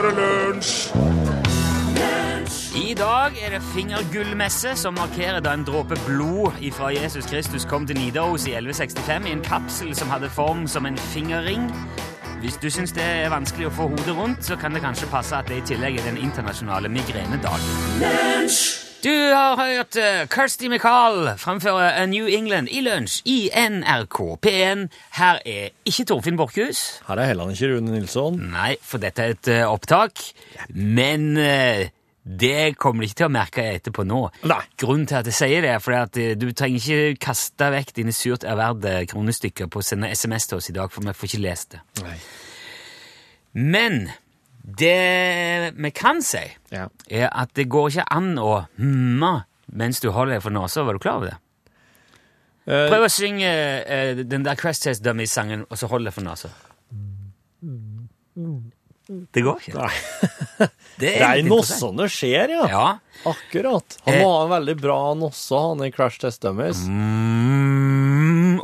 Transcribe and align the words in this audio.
er 0.00 0.08
det 0.08 0.16
lunsj! 0.16 0.92
I 2.90 2.94
dag 2.94 3.36
er 3.46 3.50
det 3.50 3.62
fingergullmesse, 3.74 4.76
som 4.76 4.94
markerer 4.94 5.40
da 5.40 5.52
en 5.54 5.64
dråpe 5.64 5.94
blod 6.06 6.56
fra 6.72 6.90
Jesus 6.94 7.26
Kristus 7.26 7.64
kom 7.64 7.86
til 7.86 7.98
Nidaros 7.98 8.46
i 8.46 8.54
1165 8.54 9.28
i 9.28 9.32
en 9.32 9.44
kapsel 9.44 9.94
som 9.94 10.08
hadde 10.08 10.30
form 10.30 10.66
som 10.66 10.86
en 10.86 10.98
fingerring. 10.98 11.70
Hvis 12.40 12.56
du 12.56 12.70
syns 12.70 12.92
det 12.96 13.04
er 13.04 13.30
vanskelig 13.30 13.68
å 13.68 13.74
få 13.76 13.88
hodet 13.92 14.16
rundt, 14.16 14.44
så 14.44 14.56
kan 14.56 14.74
det 14.74 14.80
kanskje 14.82 15.10
passe 15.12 15.36
at 15.36 15.48
det 15.48 15.60
i 15.60 15.66
tillegg 15.74 16.00
er 16.00 16.08
den 16.08 16.22
internasjonale 16.24 16.88
migrenedagen. 16.88 18.79
Du 19.00 19.08
har 19.32 19.56
hørt 19.56 19.96
uh, 19.96 20.26
Kirsty 20.28 20.68
McCall 20.68 21.30
framføre 21.40 22.06
New 22.06 22.26
England 22.28 22.68
i 22.68 22.82
lunsj 22.84 23.22
i 23.24 23.36
NRK 23.48 24.18
P1. 24.44 24.82
Her 25.16 25.40
er 25.48 25.70
ikke 25.88 26.04
Torfinn 26.10 26.36
Borchhus. 26.36 26.82
Her 27.06 27.22
er 27.22 27.30
heller 27.30 27.48
ikke 27.48 27.70
Rune 27.72 27.94
Nilsson. 27.94 28.36
Nei, 28.52 28.74
for 28.84 29.00
dette 29.00 29.24
er 29.24 29.32
et 29.38 29.50
eh, 29.54 29.64
opptak. 29.64 30.20
Men 30.76 31.32
eh, 31.40 31.88
det 32.24 32.76
kommer 32.76 33.00
du 33.00 33.08
ikke 33.08 33.22
til 33.22 33.30
å 33.30 33.32
merke 33.32 33.64
etterpå 33.78 34.04
nå. 34.04 34.20
Nei. 34.52 34.60
Grunnen 34.84 35.08
til 35.08 35.22
at 35.22 35.32
jeg 35.32 35.38
sier 35.38 35.64
det, 35.64 35.72
er 35.78 35.80
fordi 35.80 36.00
at 36.04 36.20
eh, 36.20 36.36
du 36.36 36.50
trenger 36.52 36.84
ikke 36.84 37.20
kaste 37.30 37.72
vekk 37.72 37.96
dine 38.02 38.12
surt 38.12 38.44
erverde 38.44 38.98
kronestykker 39.08 39.72
på 39.72 39.80
å 39.80 39.86
sende 39.94 40.12
SMS 40.12 40.50
til 40.50 40.60
oss 40.60 40.68
i 40.68 40.76
dag, 40.76 40.92
for 40.92 41.08
vi 41.08 41.16
får 41.16 41.32
ikke 41.32 41.46
lest 41.48 41.78
det. 41.78 41.86
Nei. 42.04 42.18
Men 43.56 44.02
det 44.64 45.72
vi 45.76 45.90
kan 45.90 46.20
si, 46.22 46.42
Ja. 46.70 46.88
er 47.10 47.28
at 47.32 47.54
det 47.54 47.68
går 47.72 47.90
ikke 47.90 48.04
an 48.10 48.34
å 48.38 48.66
humme 48.78 49.44
mens 49.72 50.00
du 50.00 50.10
holder 50.10 50.34
deg 50.38 50.42
for 50.42 50.50
nesa. 50.54 50.82
Var 50.84 50.92
du 50.92 50.98
klar 51.02 51.16
over 51.20 51.30
det? 51.30 51.38
Uh, 52.68 52.88
Prøv 52.90 53.06
å 53.06 53.10
synge 53.10 53.48
uh, 53.50 54.22
den 54.22 54.42
der 54.46 54.54
Crash 54.58 54.82
Test 54.84 55.02
Dummies-sangen, 55.02 55.64
og 55.70 55.78
så 55.80 55.88
hold 55.90 56.04
deg 56.06 56.12
for 56.14 56.22
nesa. 56.26 56.50
Det 59.30 59.42
går 59.42 59.62
ikke. 59.64 59.74
Nei. 59.80 60.68
Det 61.00 61.14
er, 61.16 61.22
er 61.40 61.46
nossene 61.48 62.04
skjer, 62.12 62.52
ja. 62.52 62.66
Ja. 62.70 62.88
Akkurat. 63.30 63.96
Han 64.04 64.14
Eh. 64.14 64.20
må 64.22 64.28
ha 64.36 64.42
en 64.44 64.50
veldig 64.52 64.74
bra 64.82 64.98
nosse, 65.18 65.56
han 65.56 65.80
i 65.86 65.90
Crash 65.94 66.20
Test 66.22 66.42
Dummies. 66.44 66.82
Mm, 66.86 67.69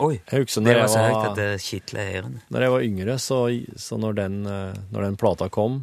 oi. 0.02 0.14
Jeg 0.30 0.44
husker 0.44 0.62
Det 0.64 0.72
når 0.72 0.80
var 0.83 0.89
så 0.92 1.02
jeg 1.02 1.11
høyt 1.12 1.19
at 1.19 1.27
var, 1.27 1.36
det 1.41 1.62
kitla 1.64 2.06
ørene. 2.20 2.41
når 2.52 2.64
jeg 2.66 2.75
var 2.77 2.86
yngre, 2.86 3.19
så, 3.22 3.39
så 3.80 3.98
når, 4.00 4.16
den, 4.20 4.38
eh, 4.47 4.78
når 4.94 5.06
den 5.08 5.19
plata 5.20 5.48
kom, 5.53 5.83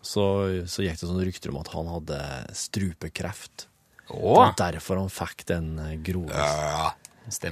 så, 0.00 0.24
så 0.68 0.84
gikk 0.84 0.98
det 1.00 1.08
sånne 1.08 1.24
rykter 1.28 1.52
om 1.54 1.60
at 1.62 1.70
han 1.72 1.88
hadde 1.92 2.18
strupekreft. 2.58 3.66
Det 4.04 4.18
Å! 4.20 4.34
var 4.36 4.54
derfor 4.58 5.00
han 5.00 5.12
fikk 5.12 5.46
den 5.48 5.70
eh, 5.80 5.94
grove, 6.04 6.34
ja, 6.34 6.92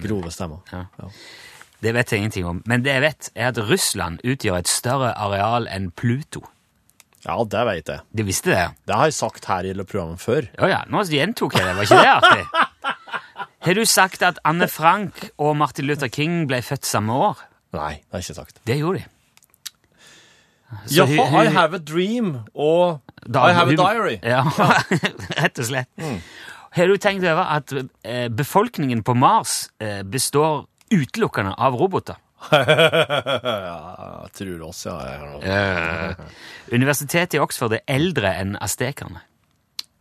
grove 0.04 0.32
stemma. 0.34 0.60
Ja. 0.72 0.84
Ja. 1.00 1.10
Det 1.82 1.90
vet 1.96 2.12
jeg 2.12 2.22
ingenting 2.22 2.46
om. 2.46 2.60
Men 2.70 2.84
det 2.84 2.92
jeg 2.94 3.02
vet, 3.02 3.30
er 3.34 3.48
at 3.50 3.58
Russland 3.58 4.20
utgjør 4.22 4.60
et 4.60 4.70
større 4.70 5.14
areal 5.18 5.66
enn 5.66 5.90
Pluto. 5.90 6.44
ja, 7.24 7.34
det 7.44 7.64
vet 7.66 7.88
jeg. 7.90 8.04
Du 8.12 8.22
visste 8.26 8.52
det? 8.52 8.68
Det 8.86 8.94
har 8.94 9.10
jeg 9.10 9.16
sagt 9.18 9.48
her 9.50 9.66
i 9.66 9.74
programmet 9.82 10.20
før. 10.22 10.46
Å 10.62 10.68
ja, 10.70 10.84
nå 10.90 11.02
gjentok 11.08 11.56
jeg 11.58 11.66
det. 11.66 11.74
Var 11.78 11.88
ikke 11.88 12.02
det 12.04 12.12
artig? 12.12 12.46
Har 13.62 13.74
du 13.78 13.84
sagt 13.86 14.22
at 14.26 14.38
Anne 14.44 14.66
Frank 14.68 15.28
og 15.38 15.56
Martin 15.56 15.86
Luther 15.86 16.08
King 16.10 16.46
ble 16.50 16.58
født 16.66 16.86
samme 16.88 17.14
år? 17.14 17.42
Nei, 17.72 17.94
det 18.02 18.10
har 18.12 18.20
jeg 18.22 18.26
ikke 18.30 18.38
sagt. 18.40 18.58
Det 18.66 18.78
gjorde 18.80 18.98
de. 18.98 19.04
Så 20.88 20.96
Jaha, 21.04 21.06
hun- 21.16 21.30
hun- 21.30 21.46
I 21.46 21.50
have 21.52 21.74
a 21.76 21.78
dream 21.78 22.30
og 22.54 23.00
Da- 23.28 23.46
I 23.48 23.52
have 23.52 23.72
a 23.72 23.76
diary. 23.76 24.18
Ja, 24.24 24.42
rett 25.42 25.58
og 25.58 25.64
slett. 25.68 25.88
Har 26.72 26.86
du 26.88 26.96
tenkt 26.96 27.24
over 27.28 27.44
at 27.44 27.72
eh, 28.04 28.28
befolkningen 28.28 29.02
på 29.04 29.14
Mars 29.14 29.68
eh, 29.80 30.02
består 30.02 30.66
utelukkende 30.90 31.54
av 31.58 31.74
roboter? 31.78 32.16
ja, 32.52 34.26
tror 34.34 34.56
det 34.58 34.66
også, 34.66 34.90
ja. 34.90 35.36
Jeg 35.46 36.16
Universitetet 36.72 37.34
i 37.36 37.38
Oxford 37.42 37.76
er 37.76 37.84
eldre 37.86 38.32
enn 38.40 38.56
aztekerne. 38.60 39.20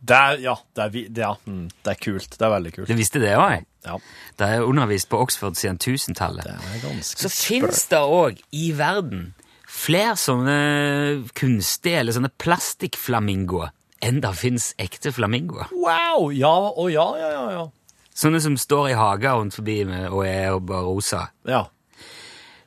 Det 0.02 0.16
er, 0.16 0.38
ja, 0.42 0.54
det 0.74 0.82
er, 0.82 0.94
det, 1.14 1.22
er, 1.22 1.36
mm, 1.46 1.66
det 1.84 1.92
er 1.92 1.98
kult. 2.02 2.32
Det 2.34 2.42
er 2.46 2.50
veldig 2.50 2.72
kult. 2.74 2.88
Du 2.90 2.98
visste 2.98 3.20
det 3.22 3.36
òg? 3.38 3.66
Ja, 3.86 3.98
Det 4.38 4.48
er 4.48 4.64
undervist 4.66 5.08
på 5.10 5.20
Oxford 5.22 5.54
siden 5.58 5.78
1000-tallet. 5.78 6.46
det 6.46 6.54
er 6.54 6.80
ganske 6.82 7.22
Så 7.22 7.30
fins 7.30 7.84
det 7.90 8.00
òg 8.02 8.40
i 8.52 8.72
verden 8.78 9.28
flere 9.72 10.16
sånne 10.20 10.56
kunstige 11.38 12.02
eller 12.02 12.12
sånne 12.12 12.32
plastikkflamingoer 12.42 13.70
enn 14.02 14.18
det 14.20 14.32
fins 14.36 14.72
ekte 14.82 15.12
flamingoer. 15.14 15.70
Wow! 15.70 16.32
Ja, 16.34 16.50
og 16.74 16.90
ja, 16.90 17.06
ja, 17.20 17.30
ja, 17.36 17.44
ja. 17.60 17.62
Sånne 18.12 18.42
som 18.42 18.58
står 18.60 18.90
i 18.90 18.98
hager 18.98 19.38
rundt 19.38 19.54
forbi 19.56 19.84
med, 19.88 20.08
og 20.10 20.26
er 20.26 20.58
bare 20.58 20.82
rosa. 20.84 21.28
Ja, 21.48 21.68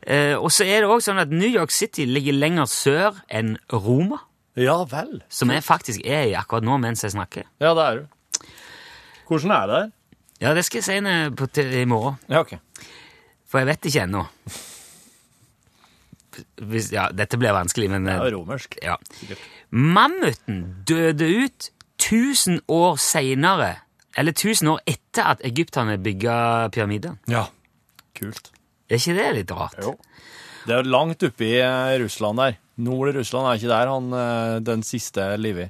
Eh, 0.06 0.36
og 0.38 0.52
så 0.54 0.68
er 0.70 0.84
det 0.84 0.90
òg 0.94 1.02
sånn 1.02 1.18
at 1.18 1.32
New 1.34 1.50
York 1.50 1.72
City 1.74 2.06
ligger 2.06 2.36
lenger 2.38 2.68
sør 2.70 3.16
enn 3.26 3.56
Roma, 3.74 4.20
ja 4.56 4.76
vel. 4.92 5.22
som 5.30 5.50
jeg 5.52 5.64
faktisk 5.64 6.02
er 6.06 6.30
i 6.30 6.36
akkurat 6.40 6.64
nå 6.64 6.78
mens 6.80 7.04
jeg 7.04 7.12
snakker. 7.16 7.44
Ja, 7.60 7.74
det 7.76 7.84
er 7.86 7.96
du. 8.00 8.48
Hvordan 9.28 9.52
er 9.52 9.68
det 9.68 9.76
her? 9.82 9.92
Ja, 10.42 10.54
det 10.54 10.66
skal 10.68 10.78
jeg 10.82 10.84
si 10.90 11.00
ned 11.00 11.36
på 11.40 11.48
t 11.48 11.64
i 11.82 11.86
morgen, 11.88 12.18
Ja, 12.30 12.40
ok. 12.44 12.58
for 13.48 13.60
jeg 13.60 13.68
vet 13.68 13.86
ikke 13.86 14.04
ennå. 14.04 14.26
Hvis, 16.60 16.90
ja, 16.92 17.08
dette 17.16 17.38
blir 17.40 17.54
vanskelig, 17.56 17.88
men 17.94 18.06
Det 18.10 18.14
eh, 18.18 18.26
er 18.28 18.34
romersk. 18.36 18.76
Ja. 18.84 18.98
Mammuten 19.72 20.84
døde 20.88 21.30
ut 21.46 21.70
1000 22.02 22.60
år 22.68 22.98
seinere, 23.00 23.76
eller 24.18 24.32
1000 24.36 24.68
år 24.74 24.82
etter 24.88 25.30
at 25.32 25.42
egypterne 25.48 25.96
bygga 26.04 26.36
pyramidene. 26.76 27.18
Ja. 27.32 27.46
Kult. 28.16 28.52
Er 28.90 29.00
ikke 29.00 29.16
det 29.18 29.30
litt 29.40 29.52
rart? 29.56 29.80
Jo. 29.82 29.96
Det 30.66 30.74
er 30.76 30.84
jo 30.84 30.92
langt 30.92 31.24
oppe 31.24 31.48
i 31.48 31.56
eh, 31.62 31.96
Russland 32.04 32.38
der. 32.44 32.60
Nord 32.78 33.14
i 33.14 33.18
Russland 33.20 33.48
er 33.48 33.60
ikke 33.60 33.72
der 33.72 33.92
han 33.92 34.14
eh, 34.20 34.60
den 34.68 34.84
siste 34.84 35.30
Livi? 35.40 35.70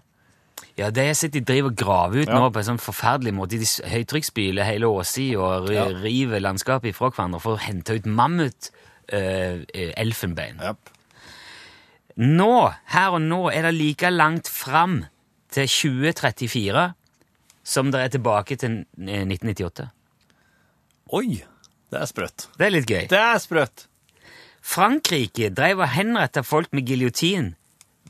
Ja, 0.76 0.90
det 0.92 1.06
jeg 1.08 1.16
sitter 1.20 1.40
de 1.40 1.46
driver 1.54 1.70
og 1.72 1.78
graver 1.80 2.22
ut 2.24 2.28
Ja. 2.32 2.40
nå 2.40 2.50
på 2.52 2.60
en 2.60 2.68
sånn 2.70 2.82
forferdelig 2.82 3.34
måte. 3.36 3.60
De 3.60 3.68
høytrykksspyler 3.92 4.66
hele 4.68 4.90
åssida 4.90 5.40
og 5.40 5.70
Ja. 5.72 5.86
river 5.88 6.40
landskapet 6.44 6.92
ifra 6.92 7.12
hverandre 7.12 7.40
for 7.42 7.56
å 7.56 7.64
hente 7.64 7.96
ut 7.96 8.06
mammut 8.06 8.72
eh, 9.08 9.64
eh. 9.74 9.94
Yep. 9.96 10.78
Nå, 12.18 12.74
her 12.88 13.10
og 13.12 13.22
nå, 13.22 13.52
er 13.54 13.68
det 13.68 13.74
like 13.76 14.10
langt 14.12 14.48
fram 14.48 15.06
til 15.52 15.68
2034 15.68 16.94
som 17.64 17.92
det 17.92 18.00
er 18.02 18.10
tilbake 18.18 18.56
til 18.58 18.86
eh, 19.00 19.24
1998. 19.26 19.90
Oi, 21.14 21.44
det 21.92 22.02
er 22.02 22.06
sprøtt. 22.10 22.48
Det 22.58 22.66
er 22.68 22.72
litt 22.74 22.90
gøy. 22.90 23.08
Det 23.12 23.20
er 23.20 23.38
sprøtt. 23.40 23.88
Frankrike 24.66 25.52
drev 25.53 25.84
og 25.84 25.92
henretta 25.94 26.42
folk 26.46 26.72
med 26.74 26.88
giljotin 26.90 27.53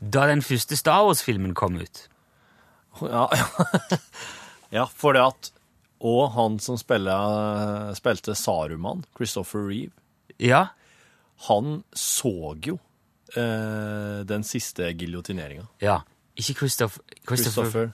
da 0.00 0.26
den 0.28 0.42
første 0.44 0.76
Star 0.76 1.04
Wars-filmen 1.06 1.54
kom 1.56 1.76
ut. 1.80 2.02
Ja, 3.00 3.26
ja 4.76 4.86
for 4.88 5.16
det 5.16 5.22
at 5.24 5.50
Og 6.00 6.30
han 6.32 6.58
som 6.60 6.76
spiller, 6.76 7.92
spilte 7.96 8.34
Saruman, 8.36 9.04
Christopher 9.16 9.64
Reeve, 9.68 9.92
Ja, 10.40 10.66
han 11.48 11.82
så 11.96 12.54
jo 12.66 12.78
eh, 13.36 14.24
den 14.28 14.44
siste 14.44 14.92
giljotineringa. 14.92 15.66
ja. 15.80 16.00
Ikke 16.36 16.52
Christopher, 16.52 17.00
Christopher, 17.26 17.62
Christopher 17.64 17.90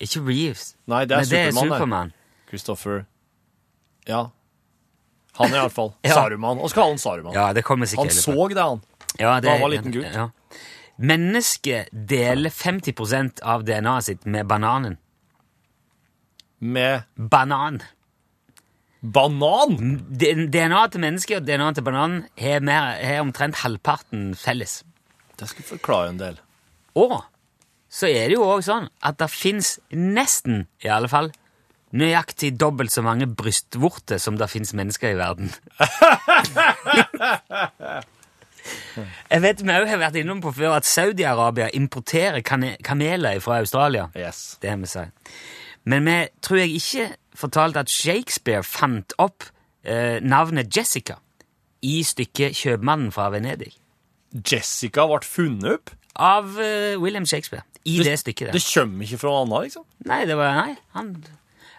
Ikke 0.00 0.20
Reeves. 0.24 0.74
Nei, 0.86 1.02
det 1.04 1.12
er 1.12 1.20
Nei, 1.20 1.24
det 1.28 1.38
er 1.38 1.50
Supermann. 1.50 1.68
Supermann. 1.74 2.12
Christopher 2.48 3.04
Ja. 4.08 4.22
Han 5.38 5.54
iallfall. 5.54 5.92
Ja. 6.06 6.14
Saruman. 6.18 6.58
Og 6.62 6.72
skal 6.72 6.82
kaller 6.82 6.96
han 6.96 7.02
Saruman. 7.02 7.34
Ja, 7.36 7.50
det 7.56 7.64
kommer 7.66 7.86
han 7.86 7.92
sikkert. 7.94 8.16
så 8.16 8.48
det, 8.48 8.62
han. 8.62 8.82
ja, 9.18 9.34
det, 9.40 9.46
da 9.46 9.56
han 9.56 9.62
var 9.64 9.72
liten 9.74 9.94
gutt. 9.94 10.08
Ja. 10.14 10.28
Mennesket 10.98 11.92
deler 11.92 12.50
50 12.50 13.42
av 13.46 13.62
DNA-et 13.64 14.04
sitt 14.08 14.26
med 14.26 14.48
bananen. 14.50 14.98
Med 16.58 17.06
Banan. 17.14 17.82
banan! 19.00 19.76
DNA 20.10 20.80
til 20.90 21.00
mennesket 21.04 21.36
og 21.38 21.46
DNA 21.46 21.68
til 21.76 21.84
bananen 21.86 22.24
har, 22.42 22.64
har 22.98 23.20
omtrent 23.22 23.60
halvparten 23.62 24.32
felles. 24.34 24.80
Det 25.38 25.46
skulle 25.46 25.68
forklare 25.68 26.10
en 26.10 26.18
del. 26.18 26.40
Og 26.98 27.20
så 27.88 28.10
er 28.10 28.26
det 28.26 28.34
jo 28.34 28.48
òg 28.48 28.64
sånn 28.66 28.88
at 29.06 29.20
det 29.22 29.30
fins 29.30 29.76
nesten, 29.94 30.66
i 30.82 30.90
alle 30.90 31.08
fall, 31.08 31.30
nøyaktig 31.96 32.52
dobbelt 32.60 32.92
så 32.92 33.02
mange 33.02 33.26
brystvorter 33.26 34.18
som 34.20 34.36
det 34.38 34.50
fins 34.52 34.74
mennesker 34.76 35.14
i 35.14 35.18
verden. 35.18 35.52
Jeg 39.28 39.42
vet 39.44 39.62
vi 39.62 39.72
òg 39.72 39.88
har 39.88 40.00
vært 40.00 40.18
innom 40.20 40.40
på 40.44 40.52
før 40.56 40.78
at 40.78 40.88
Saudi-Arabia 40.88 41.70
importerer 41.76 42.42
kameler 42.44 43.40
fra 43.40 43.60
Australia. 43.62 44.08
Yes. 44.16 44.58
Det 44.62 44.72
har 44.72 44.80
vi 44.82 44.90
sagt. 44.90 45.32
Men 45.88 46.04
vi 46.04 46.18
tror 46.44 46.60
jeg 46.60 46.74
ikke 46.76 47.06
fortalte 47.38 47.84
at 47.84 47.92
Shakespeare 47.92 48.64
fant 48.66 49.14
opp 49.22 49.46
eh, 49.86 50.18
navnet 50.20 50.72
Jessica 50.74 51.20
i 51.80 52.02
stykket 52.04 52.58
'Kjøpmannen 52.58 53.12
fra 53.14 53.30
Venedig'. 53.32 53.78
Jessica 54.34 55.06
ble 55.08 55.22
funnet 55.24 55.78
opp. 55.78 55.94
Av 56.18 56.58
eh, 56.60 56.98
William 56.98 57.26
Shakespeare. 57.26 57.62
I 57.86 58.00
det, 58.02 58.18
stykket 58.18 58.50
der. 58.50 58.58
Det 58.58 58.64
kommer 58.66 59.06
ikke 59.06 59.20
fra 59.22 59.30
noe 59.30 59.44
annet, 59.46 59.68
liksom. 59.68 59.84
Nei, 60.10 60.24
det 60.28 60.36
var 60.36 60.56
Nei, 60.58 60.72
han 60.96 61.12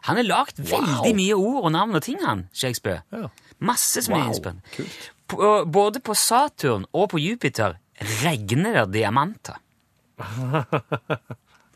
Han 0.07 0.19
har 0.19 0.27
lagd 0.27 0.61
veldig 0.69 1.13
mye 1.17 1.35
ord 1.35 1.63
og 1.67 1.71
navn 1.75 1.99
og 1.99 2.03
ting, 2.05 2.19
han, 2.23 2.45
Shakespeare. 2.55 3.01
Ja. 3.11 3.27
Masse 3.59 4.03
som 4.05 4.15
er 4.15 4.31
kult. 4.75 5.09
Både 5.29 5.99
på 6.01 6.15
Saturn 6.17 6.87
og 6.95 7.09
på 7.11 7.19
Jupiter 7.21 7.77
regner 8.23 8.81
det 8.81 8.87
diamanter. 8.99 9.59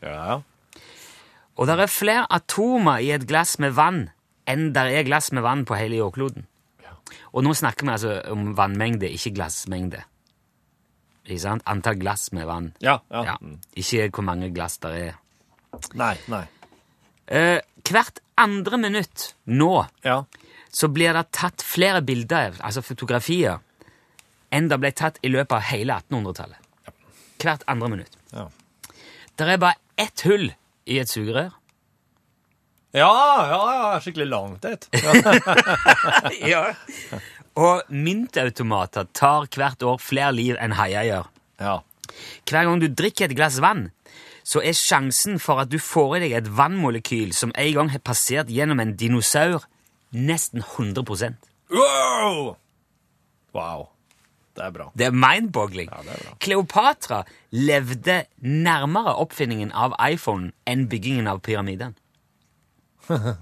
Ja. 0.03 0.41
Og 1.55 1.67
det 1.69 1.77
er 1.79 1.87
flere 1.87 2.25
atomer 2.35 2.99
i 2.99 3.13
et 3.15 3.23
glass 3.29 3.53
med 3.63 3.71
vann 3.77 4.09
enn 4.49 4.73
det 4.75 4.81
er 4.91 5.05
glass 5.07 5.29
med 5.31 5.45
vann 5.45 5.61
på 5.63 5.77
hele 5.79 6.01
jordkloden. 6.01 6.43
Og 7.31 7.45
nå 7.45 7.53
snakker 7.55 7.87
vi 7.87 7.93
altså 7.93 8.17
om 8.33 8.51
vannmengde, 8.57 9.07
ikke 9.07 9.31
glassmengde. 9.37 10.01
Ikke 11.23 11.39
sant? 11.45 11.63
Antall 11.69 12.01
glass 12.01 12.31
med 12.35 12.49
vann. 12.49 12.73
Ja, 12.83 12.97
ja. 13.13 13.37
Mm. 13.39 13.61
Ikke 13.79 14.09
hvor 14.11 14.27
mange 14.27 14.51
glass 14.53 14.77
der 14.83 14.97
er. 14.99 15.15
Nei, 15.97 16.15
nei. 16.27 16.43
Eh, 17.27 17.59
hvert 17.87 18.19
andre 18.37 18.77
minutt 18.77 19.33
nå 19.47 19.85
Ja. 20.03 20.23
så 20.73 20.87
blir 20.91 21.13
det 21.13 21.31
tatt 21.31 21.61
flere 21.61 22.01
bilder, 22.01 22.55
altså 22.61 22.81
fotografier, 22.83 23.59
enn 24.51 24.67
det 24.69 24.79
ble 24.79 24.91
tatt 24.91 25.19
i 25.23 25.29
løpet 25.29 25.51
av 25.55 25.61
hele 25.69 25.93
1800-tallet. 25.93 26.57
Hvert 27.43 27.63
andre 27.67 27.89
minutt. 27.89 28.17
Ja. 28.33 28.47
Det 29.37 29.47
er 29.49 29.57
bare 29.57 29.75
ett 29.97 30.21
hull 30.25 30.51
i 30.85 30.99
et 30.99 31.07
sugerør. 31.09 31.51
Ja, 32.93 33.09
ja, 33.49 33.61
ja, 33.73 33.99
skikkelig 33.99 34.27
langt 34.29 34.65
et. 34.65 34.87
Ja. 36.53 36.73
Og 37.57 37.81
myntautomater 37.89 39.05
tar 39.13 39.45
hvert 39.53 39.81
år 39.85 39.97
flere 40.01 40.31
liv 40.33 40.57
enn 40.61 40.73
haier 40.77 41.03
gjør. 41.09 41.27
ja. 41.61 41.79
Hver 42.45 42.67
gang 42.67 42.77
du 42.81 42.87
drikker 42.93 43.25
et 43.25 43.33
glass 43.35 43.55
vann, 43.63 43.87
så 44.43 44.61
er 44.63 44.75
sjansen 44.75 45.39
for 45.39 45.61
at 45.63 45.71
du 45.71 45.79
får 45.79 46.17
i 46.17 46.21
deg 46.25 46.35
et 46.37 46.51
vannmolekyl 46.57 47.33
som 47.35 47.53
en 47.55 47.73
gang 47.77 47.91
har 47.93 48.03
passert 48.03 48.51
gjennom 48.51 48.81
en 48.83 48.95
dinosaur, 48.99 49.65
nesten 50.11 50.63
100 50.63 51.35
Wow! 51.73 52.55
Wow. 53.53 53.87
Det 54.53 54.65
er 54.65 54.73
bra. 54.73 54.91
Det 54.93 55.05
er 55.07 55.15
mindboggling. 55.17 55.89
Ja, 55.89 56.01
det 56.05 56.13
er. 56.13 56.35
Kleopatra 56.39 57.23
levde 57.49 58.19
nærmere 58.37 59.15
oppfinningen 59.17 59.71
av 59.73 59.95
iPhone 60.11 60.51
enn 60.69 60.85
byggingen 60.89 61.27
av 61.27 61.41
pyramiden. 61.41 61.97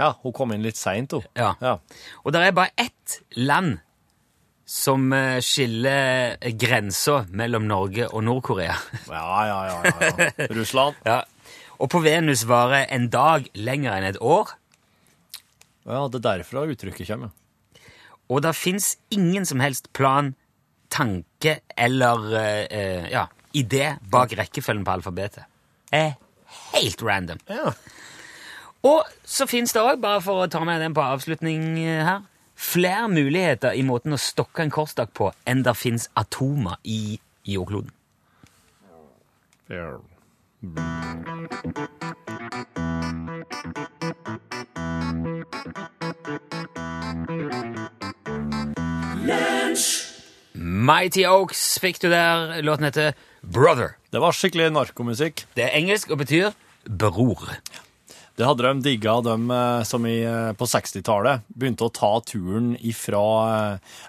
Ja, 0.00 0.14
hun 0.22 0.32
kom 0.32 0.52
inn 0.54 0.62
litt 0.64 0.78
seint, 0.80 1.12
hun. 1.12 1.24
Ja. 1.36 1.50
Ja. 1.60 1.74
Og 2.24 2.32
det 2.32 2.40
er 2.40 2.54
bare 2.56 2.72
ett 2.80 3.18
land 3.36 3.82
som 4.70 5.10
eh, 5.12 5.40
skiller 5.42 6.36
grensa 6.58 7.24
mellom 7.34 7.66
Norge 7.66 8.06
og 8.06 8.22
Nord-Korea. 8.22 8.76
Ja, 9.10 9.40
ja, 9.48 9.58
ja, 9.66 9.78
ja, 9.84 10.10
ja. 10.38 10.48
Russland. 10.54 11.00
Ja. 11.10 11.24
Og 11.80 11.88
på 11.88 12.02
Venus 12.04 12.44
varer 12.44 12.84
en 12.92 13.08
dag 13.10 13.46
lenger 13.56 13.94
enn 13.96 14.06
et 14.10 14.18
år. 14.20 14.52
Ja, 15.88 16.04
det 16.12 16.20
er 16.20 16.26
derfra 16.26 16.66
uttrykket 16.68 17.08
kommer. 17.08 17.32
Og 18.30 18.42
det 18.44 18.52
fins 18.54 18.92
ingen 19.10 19.48
som 19.48 19.62
helst 19.64 19.88
plan, 19.96 20.34
tanke 20.92 21.56
eller 21.74 22.28
eh, 22.36 23.08
ja, 23.10 23.24
idé 23.56 23.94
bak 24.12 24.36
rekkefølgen 24.38 24.84
på 24.86 24.98
alfabetet. 24.98 25.48
Er 25.90 26.12
helt 26.76 27.02
random. 27.02 27.40
Ja. 27.48 27.72
Og 28.86 29.08
så 29.24 29.48
fins 29.50 29.72
det 29.74 29.82
òg, 29.82 29.98
bare 30.04 30.20
for 30.22 30.44
å 30.44 30.50
ta 30.52 30.62
med 30.68 30.84
den 30.84 30.94
på 30.94 31.02
avslutning 31.02 31.72
her, 31.80 32.22
flere 32.60 33.08
muligheter 33.08 33.74
i 33.74 33.82
måten 33.86 34.14
å 34.14 34.20
stokke 34.20 34.64
en 34.64 34.72
korsdag 34.74 35.14
på 35.16 35.30
enn 35.48 35.64
det 35.64 35.76
fins 35.78 36.08
atomer 36.20 36.76
i 36.84 37.18
jordkloden. 37.48 37.90
Mighty 50.90 51.24
Oaks 51.28 51.78
fikk 51.80 52.00
du 52.02 52.10
der. 52.10 52.60
Låten 52.66 52.84
heter 52.88 53.14
Brother. 53.40 53.94
Det 54.12 54.20
var 54.20 54.34
skikkelig 54.36 54.72
narkomusikk. 54.74 55.46
Det 55.56 55.64
er 55.64 55.78
engelsk 55.78 56.10
og 56.10 56.20
betyr 56.24 56.50
bror. 56.84 57.46
Det 58.38 58.46
hadde 58.46 58.68
de 58.68 58.84
digga, 58.84 59.18
de 59.26 59.34
eh, 59.56 59.82
som 59.88 60.06
i, 60.08 60.20
eh, 60.24 60.52
på 60.56 60.68
60-tallet 60.68 61.48
begynte 61.52 61.88
å 61.88 61.92
ta 61.94 62.12
turen 62.24 62.72
fra 62.96 63.24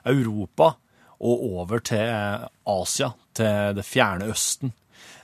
Europa 0.08 0.76
og 1.22 1.48
over 1.62 1.82
til 1.86 2.02
eh, 2.02 2.46
Asia, 2.70 3.12
til 3.38 3.78
det 3.78 3.86
fjerne 3.86 4.30
Østen. 4.34 4.74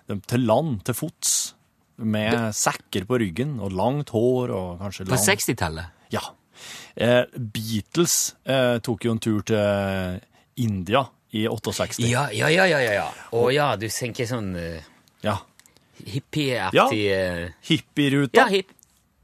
De, 0.07 0.19
til 0.29 0.45
land, 0.47 0.81
til 0.87 0.97
fots, 0.97 1.35
med 1.97 2.51
sekker 2.53 3.07
på 3.09 3.17
ryggen 3.17 3.55
og 3.63 3.73
langt 3.73 4.11
hår 4.13 4.53
og 4.53 4.83
kanskje 4.83 5.07
På 5.07 5.15
lang 5.15 5.23
60-tallet. 5.25 5.95
Ja. 6.13 6.21
Eh, 6.93 7.23
Beatles 7.33 8.35
eh, 8.45 8.77
tok 8.85 9.07
jo 9.07 9.15
en 9.15 9.21
tur 9.23 9.41
til 9.49 10.19
India 10.61 11.07
i 11.33 11.47
68. 11.49 12.05
Ja, 12.05 12.27
ja, 12.31 12.49
ja, 12.53 12.69
ja. 12.69 12.79
ja. 12.85 13.09
Å 13.33 13.43
ja, 13.53 13.71
du 13.77 13.89
tenker 13.91 14.29
sånn 14.29 14.53
uh, 14.55 14.77
Ja. 15.25 15.39
hippieaktig 16.05 17.03
Ja, 17.03 17.49
Hippieruta. 17.67 18.45
Ja, 18.45 18.47
hipp... 18.53 18.76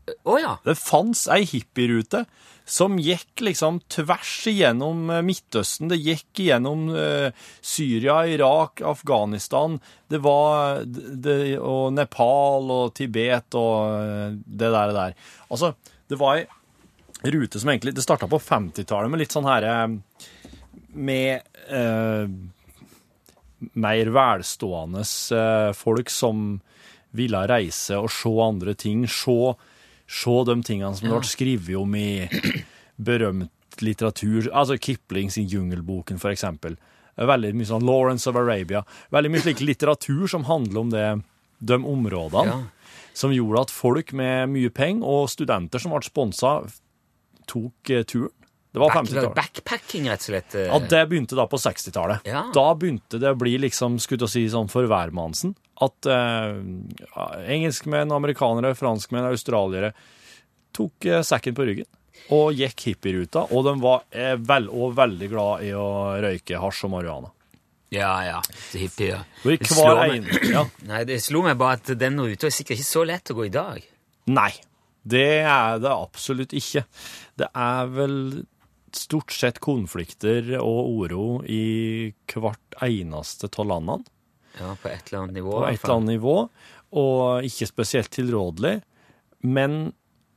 Å 0.04 0.40
ja. 0.40 0.58
Det 0.66 0.76
fanns 0.80 1.28
ei 1.32 1.46
hippierute 1.48 2.26
som 2.66 2.96
gikk 3.00 3.44
liksom 3.44 3.82
tvers 3.92 4.32
igjennom 4.52 5.10
eh, 5.12 5.24
Midtøsten. 5.26 5.90
Det 5.92 6.00
gikk 6.00 6.44
igjennom 6.46 6.88
eh, 6.96 7.46
Syria, 7.62 8.22
Irak, 8.28 8.82
Afghanistan. 8.88 9.80
Det 10.12 10.22
var 10.24 10.84
det, 10.88 11.58
Og 11.60 11.92
Nepal 11.96 12.72
og 12.72 12.94
Tibet 12.96 13.56
og 13.60 13.96
eh, 14.00 14.36
det 14.46 14.72
der. 14.72 14.96
der. 14.96 15.16
Altså, 15.50 15.74
det 16.08 16.20
var 16.20 16.44
ei 16.44 17.32
rute 17.34 17.60
som 17.60 17.70
egentlig 17.72 17.94
Det 17.96 18.04
starta 18.04 18.28
på 18.28 18.40
50-tallet 18.42 19.12
med 19.12 19.22
litt 19.22 19.32
sånn 19.32 19.48
herre 19.48 19.76
Med 20.92 21.46
eh, 21.72 22.26
mer 23.80 24.10
velstående 24.12 25.06
folk 25.80 26.10
som 26.12 26.58
ville 27.16 27.44
reise 27.48 27.96
og 27.96 28.10
se 28.12 28.32
andre 28.44 28.74
ting. 28.76 29.06
Se, 29.08 29.54
se 30.08 30.34
de 30.50 30.56
tingene 30.66 30.94
som 30.98 31.10
det 31.10 31.16
ble 31.20 31.30
skrevet 31.30 31.76
om 31.80 31.96
i 31.96 32.08
berømt 32.98 33.52
litteratur. 33.82 34.50
Altså 34.54 34.78
Kipling 34.78 35.32
sin 35.34 35.48
Jungelboken, 35.50 36.20
for 36.22 36.34
eksempel. 36.34 36.78
Veldig 37.18 37.54
mye 37.58 37.70
sånn 37.70 37.86
Lawrence 37.86 38.30
of 38.30 38.38
Arabia. 38.40 38.84
Veldig 39.14 39.32
mye 39.34 39.44
slik 39.46 39.62
litteratur 39.66 40.28
som 40.30 40.46
handler 40.50 40.82
om 40.82 40.94
det, 40.94 41.08
de 41.62 41.80
områdene. 41.86 42.54
Ja. 42.54 43.02
Som 43.14 43.34
gjorde 43.34 43.68
at 43.68 43.74
folk 43.74 44.14
med 44.18 44.50
mye 44.50 44.72
penger, 44.74 45.06
og 45.06 45.28
studenter 45.30 45.82
som 45.82 45.94
ble 45.94 46.02
sponsa, 46.06 46.56
tok 47.50 47.92
eh, 47.94 48.06
turen. 48.10 48.32
Det 48.74 48.82
var 48.82 48.90
Back, 48.90 49.04
50-tallet. 49.06 49.36
backpacking, 49.38 50.08
rett 50.10 50.24
og 50.24 50.26
slett. 50.32 50.56
eh. 50.58 50.64
Ja, 50.66 50.80
det 50.90 51.02
begynte 51.12 51.38
da 51.38 51.44
på 51.46 51.60
60-tallet. 51.62 52.26
Ja. 52.26 52.48
Da 52.56 52.64
begynte 52.74 53.20
det 53.22 53.30
å 53.30 53.38
bli 53.38 53.52
liksom, 53.62 54.00
skulle 54.02 54.26
jeg 54.26 54.34
si, 54.34 54.42
sånn 54.50 54.72
for 54.74 54.90
hvermannsen. 54.90 55.54
At 55.84 56.08
eh, 56.10 56.58
engelskmenn, 57.56 58.12
amerikanere, 58.16 58.74
franskmenn, 58.78 59.28
australiere 59.32 59.94
tok 60.74 61.06
eh, 61.10 61.22
sekken 61.26 61.56
på 61.58 61.68
ryggen 61.70 61.90
og 62.34 62.54
gikk 62.56 62.86
hippieruta. 62.88 63.48
Og 63.52 63.66
de 63.68 63.74
var 63.84 64.04
eh, 64.16 64.36
vel, 64.40 64.70
og 64.72 64.94
veldig 64.98 65.28
glad 65.32 65.64
i 65.68 65.72
å 65.76 65.88
røyke 66.24 66.60
hasj 66.62 66.86
og 66.88 66.94
marihuana. 66.94 67.32
Ja, 67.94 68.14
ja. 68.26 68.38
Hippie, 68.74 69.10
ja. 69.12 69.20
Det 69.44 69.68
slår 69.70 70.00
meg- 70.08 70.30
ja. 70.50 70.64
Nei, 70.90 71.04
det 71.10 71.20
slo 71.22 71.44
meg 71.46 71.60
bare 71.60 71.78
at 71.82 71.92
den 72.00 72.18
ruta 72.22 72.48
er 72.50 72.56
sikkert 72.56 72.80
ikke 72.80 72.90
så 72.90 73.04
lett 73.06 73.30
å 73.34 73.38
gå 73.38 73.50
i 73.50 73.54
dag. 73.54 73.84
Nei, 74.34 74.50
det 75.04 75.28
er 75.44 75.82
det 75.84 75.92
absolutt 75.92 76.56
ikke. 76.58 76.86
Det 77.38 77.50
er 77.52 77.92
vel 77.94 78.18
stort 78.94 79.34
sett 79.34 79.60
konflikter 79.62 80.54
og 80.62 81.04
uro 81.04 81.28
i 81.50 82.14
hvert 82.34 82.78
eneste 82.86 83.50
av 83.52 83.68
landene. 83.70 84.06
Ja, 84.60 84.76
på 84.82 84.90
et 84.92 85.08
eller 85.10 85.24
annet 85.24 85.38
nivå. 85.40 85.56
på 85.58 85.66
et 85.70 85.80
eller 85.84 85.96
annet 85.96 86.14
nivå, 86.16 86.36
og 86.94 87.48
ikke 87.48 87.68
spesielt 87.72 88.12
tilrådelig. 88.14 88.76
Men 89.42 89.94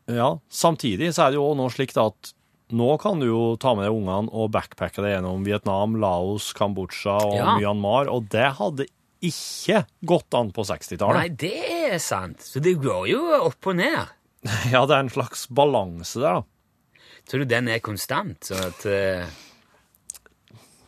ja, 0.08 0.30
samtidig 0.48 1.12
så 1.14 1.26
er 1.26 1.34
det 1.34 1.40
jo 1.40 1.50
nå 1.58 1.68
slik 1.74 1.92
at 2.00 2.32
nå 2.74 2.88
kan 2.98 3.20
du 3.22 3.26
jo 3.28 3.42
ta 3.62 3.74
med 3.78 3.86
deg 3.86 3.94
ungene 3.94 4.32
og 4.34 4.48
backpacke 4.54 5.02
deg 5.04 5.12
gjennom 5.16 5.44
Vietnam, 5.46 5.94
Laos, 6.02 6.48
Kambodsja 6.56 7.18
og 7.28 7.36
Ja. 7.36 7.52
Myanmar, 7.60 8.08
og 8.10 8.26
det 8.32 8.48
hadde 8.58 8.88
ikke 9.26 9.84
gått 10.06 10.34
an 10.34 10.50
på 10.54 10.64
60-tallet. 10.66 11.16
Nei, 11.20 11.28
det 11.30 11.52
er 11.92 11.98
sant. 12.02 12.42
Så 12.42 12.60
det 12.62 12.74
går 12.82 13.06
jo 13.12 13.20
opp 13.46 13.70
og 13.70 13.78
ned. 13.78 14.12
Ja, 14.72 14.84
det 14.86 14.94
er 14.94 15.00
en 15.04 15.10
slags 15.10 15.46
balanse 15.50 16.20
der, 16.22 16.40
da. 16.42 17.00
Tror 17.26 17.42
du 17.42 17.48
den 17.50 17.66
er 17.72 17.80
konstant? 17.82 18.44
sånn 18.46 18.60
at 18.68 18.84
eh, 18.86 19.24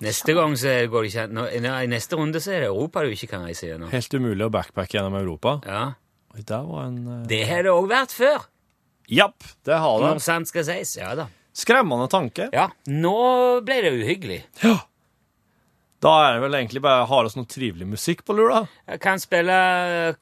Neste 0.01 0.35
gang 0.37 0.53
så 0.57 0.75
går 0.91 1.03
det 1.03 1.09
ikke 1.11 1.25
nå, 1.35 1.47
nei, 1.65 1.85
I 1.85 1.89
neste 1.91 2.17
runde 2.21 2.39
så 2.41 2.53
er 2.55 2.61
det 2.63 2.69
Europa 2.71 3.03
du 3.03 3.11
ikke 3.17 3.29
kan 3.33 3.43
reise 3.49 3.67
gjennom. 3.67 3.91
Helt 3.91 4.15
umulig 4.15 4.47
å 4.47 4.51
backpacke 4.55 4.95
gjennom 4.99 5.17
Europa. 5.19 5.57
Ja. 5.67 5.87
Oi, 6.37 6.43
Det 6.47 6.61
var 6.69 6.85
en 6.87 6.99
eh, 7.23 7.27
Det 7.27 7.41
har 7.49 7.63
det 7.67 7.73
òg 7.73 7.89
vært 7.91 8.15
før. 8.15 8.45
Japp, 9.11 9.43
det 9.65 9.79
har 9.81 10.01
Når 10.05 10.19
det. 10.21 10.23
sant 10.23 10.49
skal 10.51 10.65
sies. 10.69 10.97
Ja 11.01 11.15
da. 11.19 11.27
Skremmende 11.59 12.07
tanke. 12.13 12.51
Ja, 12.55 12.69
nå 12.87 13.17
ble 13.67 13.81
det 13.83 13.91
uhyggelig. 13.99 14.43
Ja. 14.63 14.77
Da 15.99 16.13
er 16.29 16.37
det 16.37 16.43
vel 16.45 16.55
egentlig 16.61 16.81
bare 16.85 17.09
har 17.11 17.27
oss 17.27 17.35
noe 17.35 17.49
trivelig 17.51 17.89
musikk 17.91 18.21
på 18.29 18.37
lur, 18.39 18.53
da. 18.55 18.61
Jeg 18.93 19.01
kan 19.03 19.19
spille 19.19 19.57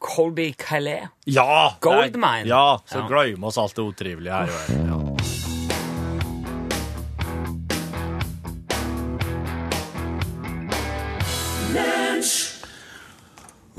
Colby 0.00 0.54
Calais. 0.56 1.10
Ja! 1.28 1.74
Goldmine. 1.84 2.46
Ja, 2.48 2.78
så 2.88 3.02
Ja. 3.02 3.08
glemmer 3.10 3.50
oss 3.50 3.58
alt 3.60 3.74
det 3.76 3.84
utrivelige 3.84 4.32
her. 4.32 4.46
jo. 4.72 4.86
Ja. 4.86 5.02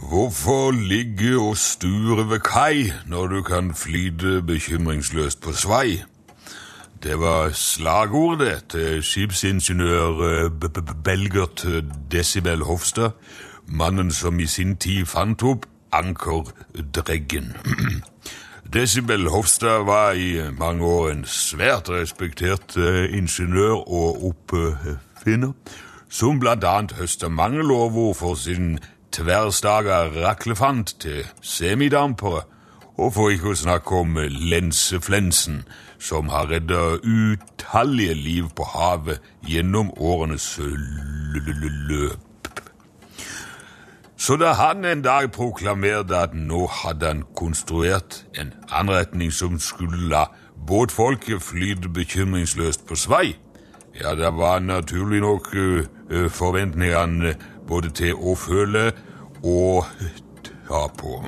Hvorfor 0.07 0.71
ligge 0.71 1.39
og 1.39 1.57
sture 1.57 2.29
ved 2.29 2.39
kai 2.39 2.91
når 3.05 3.27
du 3.27 3.41
kan 3.41 3.75
flyte 3.75 4.41
bekymringsløst 4.41 5.41
på 5.41 5.51
svei? 5.51 6.03
Det 7.03 7.19
var 7.19 7.49
slagordet 7.51 8.63
til 8.69 9.03
skipsingeniør 9.03 10.21
eh, 10.29 10.69
Belgert 11.03 11.65
Decibel 12.11 12.63
Hofstad, 12.63 13.09
mannen 13.67 14.11
som 14.11 14.39
i 14.39 14.45
sin 14.45 14.77
tid 14.77 15.05
fant 15.05 15.43
opp 15.43 15.67
ankerdreggen. 15.91 17.51
Decibel 18.73 19.27
Hofstad 19.29 19.83
var 19.85 20.11
i 20.11 20.39
mange 20.57 20.85
år 20.85 21.09
en 21.09 21.25
svært 21.25 21.89
respektert 21.89 22.77
eh, 22.77 23.17
ingeniør 23.17 23.83
og 23.83 24.25
oppfinner, 24.31 25.51
som 26.09 26.39
blant 26.39 26.63
annet 26.63 26.95
høsta 26.95 27.27
mange 27.27 27.59
lovord 27.59 28.15
for 28.15 28.35
sin 28.35 28.77
tverrstaga 29.17 30.03
raklefant 30.13 30.95
til 31.01 31.25
semidampere, 31.41 32.43
og 32.97 33.13
for 33.13 33.33
ikke 33.33 33.53
å 33.53 33.57
snakke 33.57 33.99
om 34.01 34.17
lenseflensen, 34.51 35.63
som 35.99 36.29
har 36.29 36.49
redda 36.51 36.99
utallige 37.01 38.13
liv 38.13 38.49
på 38.57 38.65
havet 38.73 39.21
gjennom 39.45 39.89
årenes 39.97 40.45
løp. 41.89 42.21
Så 44.17 44.37
da 44.37 44.53
han 44.57 44.85
en 44.85 45.01
dag 45.05 45.31
proklamerte 45.33 46.17
at 46.17 46.33
nå 46.33 46.65
hadde 46.81 47.09
han 47.09 47.25
konstruert 47.37 48.23
en 48.37 48.53
anretning 48.69 49.33
som 49.33 49.59
skulle 49.61 50.09
la 50.09 50.27
båtfolket 50.67 51.41
flyte 51.41 51.89
bekymringsløst 51.93 52.85
på 52.89 52.97
svei, 52.97 53.35
ja, 53.97 54.13
da 54.15 54.29
var 54.29 54.59
naturlig 54.61 55.21
nok 55.21 55.53
ø, 55.55 55.85
forventningene 56.29 57.33
både 57.67 57.89
til 57.97 58.17
å 58.17 58.35
føle 58.37 58.91
og 59.47 59.85
ta 60.67 60.85
på. 60.99 61.21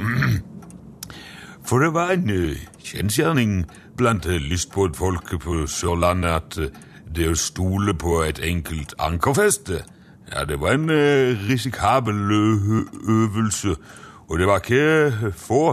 For 1.64 1.84
det 1.84 1.94
var 1.94 2.14
en 2.16 2.30
ø, 2.34 2.54
kjensgjerning 2.84 3.64
blant 3.98 4.26
ø, 4.26 4.38
lystbåtfolket 4.38 5.44
på 5.46 5.64
Sørlandet 5.70 6.30
at 6.30 6.60
det 7.16 7.30
å 7.32 7.38
stole 7.38 7.94
på 7.98 8.22
et 8.26 8.42
enkelt 8.46 8.94
ankerfeste, 9.00 9.84
ja, 10.30 10.44
det 10.46 10.60
var 10.62 10.76
en 10.78 10.92
risikabel 11.50 12.20
øvelse, 13.10 13.76
og 14.30 14.40
det 14.40 14.48
var 14.48 14.62
ikke 14.62 15.32
få 15.34 15.64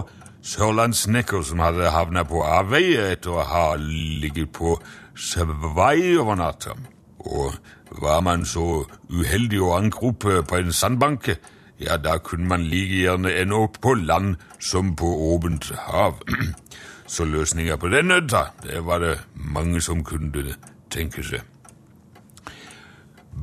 sørlandssnekker 0.47 1.43
som 1.45 1.61
hadde 1.61 1.91
havna 1.93 2.23
på 2.27 2.41
avveie 2.45 3.11
etter 3.13 3.35
å 3.35 3.45
ha 3.45 3.65
ligget 3.77 4.53
på 4.55 4.77
svai 5.17 6.15
over 6.17 6.39
natta. 6.39 6.73
Og 7.27 7.53
var 8.01 8.21
man 8.25 8.45
så 8.45 8.85
uheldig 9.11 9.61
å 9.61 9.75
angripe 9.77 10.41
på 10.47 10.59
en 10.59 10.73
sandbanke, 10.73 11.37
ja, 11.79 11.97
da 11.97 12.17
kunne 12.17 12.47
man 12.47 12.65
like 12.65 13.01
gjerne 13.03 13.33
ende 13.37 13.55
opp 13.55 13.81
på 13.81 13.93
land 13.93 14.35
som 14.59 14.95
på 14.95 15.07
åpent 15.33 15.71
hav. 15.87 16.21
Så 17.07 17.25
løsninga 17.25 17.77
på 17.79 17.87
den 17.87 18.09
nøtta, 18.11 18.49
det 18.63 18.81
var 18.85 18.99
det 18.99 19.13
mange 19.33 19.81
som 19.81 20.03
kunne 20.03 20.57
tenke 20.91 21.23
seg. 21.23 21.45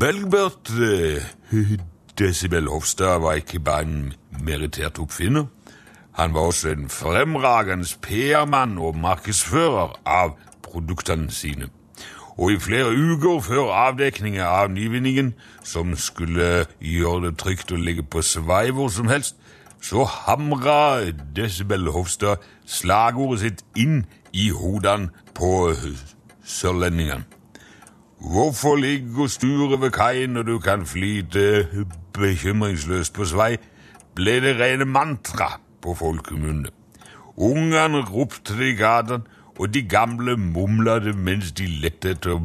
Belgbert 0.01 0.69
eh, 0.75 1.25
Decibel 2.19 2.69
Hofstad 2.69 3.23
var 3.23 3.41
ikke 3.41 3.63
bare 3.65 3.87
en 3.87 4.13
merittert 4.45 4.99
oppfinner. 4.99 5.47
Han 6.15 6.35
var 6.35 6.41
også 6.41 6.75
en 6.75 6.89
fremragende 6.89 7.89
PR-mann 8.03 8.77
og 8.79 8.99
markedsfører 8.99 9.97
av 10.07 10.37
produktene 10.63 11.31
sine. 11.31 11.71
Og 12.37 12.53
i 12.53 12.59
flere 12.59 12.91
uker 12.91 13.41
før 13.41 13.71
avdekningen 13.71 14.43
av 14.43 14.71
nyvinningen, 14.75 15.35
som 15.63 15.95
skulle 15.97 16.67
gjøre 16.81 17.29
det 17.29 17.37
trygt 17.39 17.73
å 17.73 17.79
ligge 17.79 18.03
på 18.03 18.25
svei 18.27 18.73
hvor 18.75 18.91
som 18.91 19.09
helst, 19.09 19.37
så 19.85 20.07
hamra 20.09 21.05
Decibel 21.37 21.91
Hofstad 21.93 22.43
slagordet 22.67 23.43
sitt 23.43 23.63
inn 23.77 24.03
i 24.33 24.49
hodene 24.51 25.13
på 25.37 25.75
sørlendingene. 26.45 27.25
Hvorfor 28.25 28.79
ligge 28.81 29.27
og 29.27 29.31
sture 29.31 29.77
ved 29.81 29.93
kaien 29.93 30.33
når 30.33 30.47
du 30.49 30.59
kan 30.59 30.87
flyte 30.89 31.67
bekymringsløst 32.17 33.13
på 33.15 33.27
svei, 33.29 33.59
ble 34.17 34.39
det 34.41 34.55
rene 34.57 34.87
mantra 34.89 35.59
på 35.85 35.93
folkemunne. 35.99 36.73
Ungene 37.37 38.01
ropte 38.07 38.57
det 38.57 38.71
i 38.73 38.79
gatene, 38.79 39.27
og 39.59 39.75
de 39.75 39.83
gamle 39.83 40.37
mumla 40.37 40.99
det 40.99 41.17
mens 41.17 41.53
de 41.53 41.67
lette 41.67 42.11
etter 42.11 42.41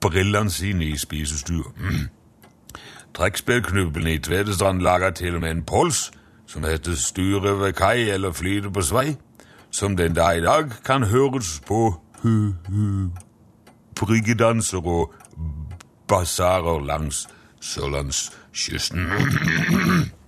brillene 0.00 0.50
sine 0.50 0.84
i 0.84 0.96
spisestua. 0.96 1.72
Mm. 1.80 2.08
Trekkspillknubbene 3.14 4.12
i 4.14 4.18
Tvedestrand 4.18 4.82
laga 4.82 5.10
til 5.10 5.34
og 5.34 5.40
med 5.40 5.50
en 5.50 5.62
pols 5.62 6.12
som 6.46 6.64
heter 6.64 6.94
Styre 6.94 7.58
ved 7.58 7.72
kai 7.72 8.10
eller 8.10 8.32
Flyte 8.32 8.70
på 8.70 8.82
svei, 8.82 9.16
som 9.70 9.96
den 9.96 10.14
dag 10.14 10.38
i 10.38 10.40
dag 10.40 10.70
kan 10.84 11.02
høres 11.02 11.60
på 11.66 12.00
bryggedanser 14.00 14.86
og 14.86 15.14
basarer 16.08 16.80
langs 16.86 17.28
sørlandskysten. 17.60 19.06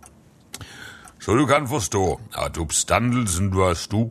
Så 1.22 1.34
du 1.34 1.46
kan 1.46 1.68
forstå 1.68 2.20
at 2.38 2.58
oppstandelsen 2.58 3.56
var 3.56 3.74
stor 3.74 4.10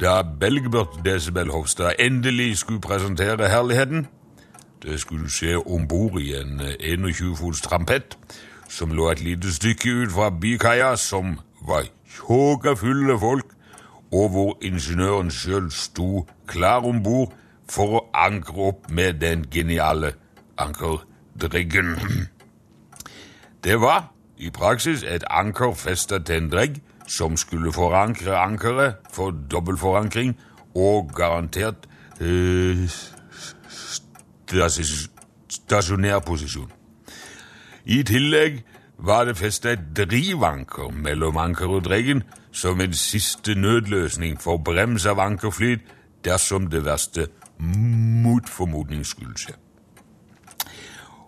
da 0.00 0.22
Belgbert 0.40 1.04
Decibel 1.04 1.50
Hofstad 1.50 1.92
endelig 1.98 2.58
skulle 2.58 2.80
presentere 2.80 3.48
herligheten. 3.48 4.06
Det 4.82 5.00
skulle 5.00 5.30
skje 5.30 5.56
om 5.66 5.88
bord 5.88 6.20
i 6.20 6.34
en 6.36 6.60
21 6.80 7.36
fots 7.36 7.60
trampett 7.60 8.16
som 8.68 8.92
lå 8.92 9.10
et 9.10 9.20
lite 9.20 9.54
stykke 9.54 9.90
ut 9.90 10.12
fra 10.12 10.30
bykaia, 10.30 10.96
som 10.96 11.38
var 11.68 11.86
tjåka 12.16 12.74
full 12.74 13.18
folk, 13.18 13.46
og 14.12 14.28
hvor 14.28 14.58
ingeniøren 14.62 15.30
sjøl 15.30 15.70
sto 15.70 16.26
klar 16.46 16.84
om 16.84 17.02
bord 17.02 17.32
for 17.70 17.98
å 17.98 18.02
ankre 18.14 18.68
opp 18.70 18.90
med 18.90 19.20
den 19.20 19.46
geniale 19.50 20.12
ankerdriggen. 20.58 21.96
Det 23.64 23.80
var 23.80 24.12
i 24.36 24.50
praksis 24.50 25.02
et 25.02 25.24
anker 25.30 25.72
festa 25.74 26.18
til 26.18 26.42
en 26.42 26.52
dregg 26.52 26.82
som 27.06 27.36
skulle 27.36 27.72
forankre 27.72 28.36
ankeret 28.38 28.94
for 29.12 29.30
dobbeltforankring 29.50 30.36
og 30.74 31.12
garantert 31.16 31.86
eh, 32.20 32.86
stasjonær 35.48 36.18
posisjon. 36.26 36.72
I 37.86 38.02
tillegg 38.02 38.64
var 38.98 39.24
det 39.24 39.36
festa 39.38 39.74
et 39.76 39.92
drivanker 39.96 40.90
mellom 40.90 41.36
anker 41.36 41.70
og 41.70 41.84
dreggen 41.84 42.24
som 42.52 42.80
en 42.80 42.94
siste 42.94 43.54
nødløsning 43.54 44.40
for 44.40 44.56
brems 44.56 45.06
av 45.06 45.20
ankerflyt 45.20 45.84
dersom 46.24 46.70
det 46.70 46.84
verste 46.84 47.28
mot 47.58 48.48
formodning 48.48 49.04
skulle 49.06 49.36
skje. 49.38 49.54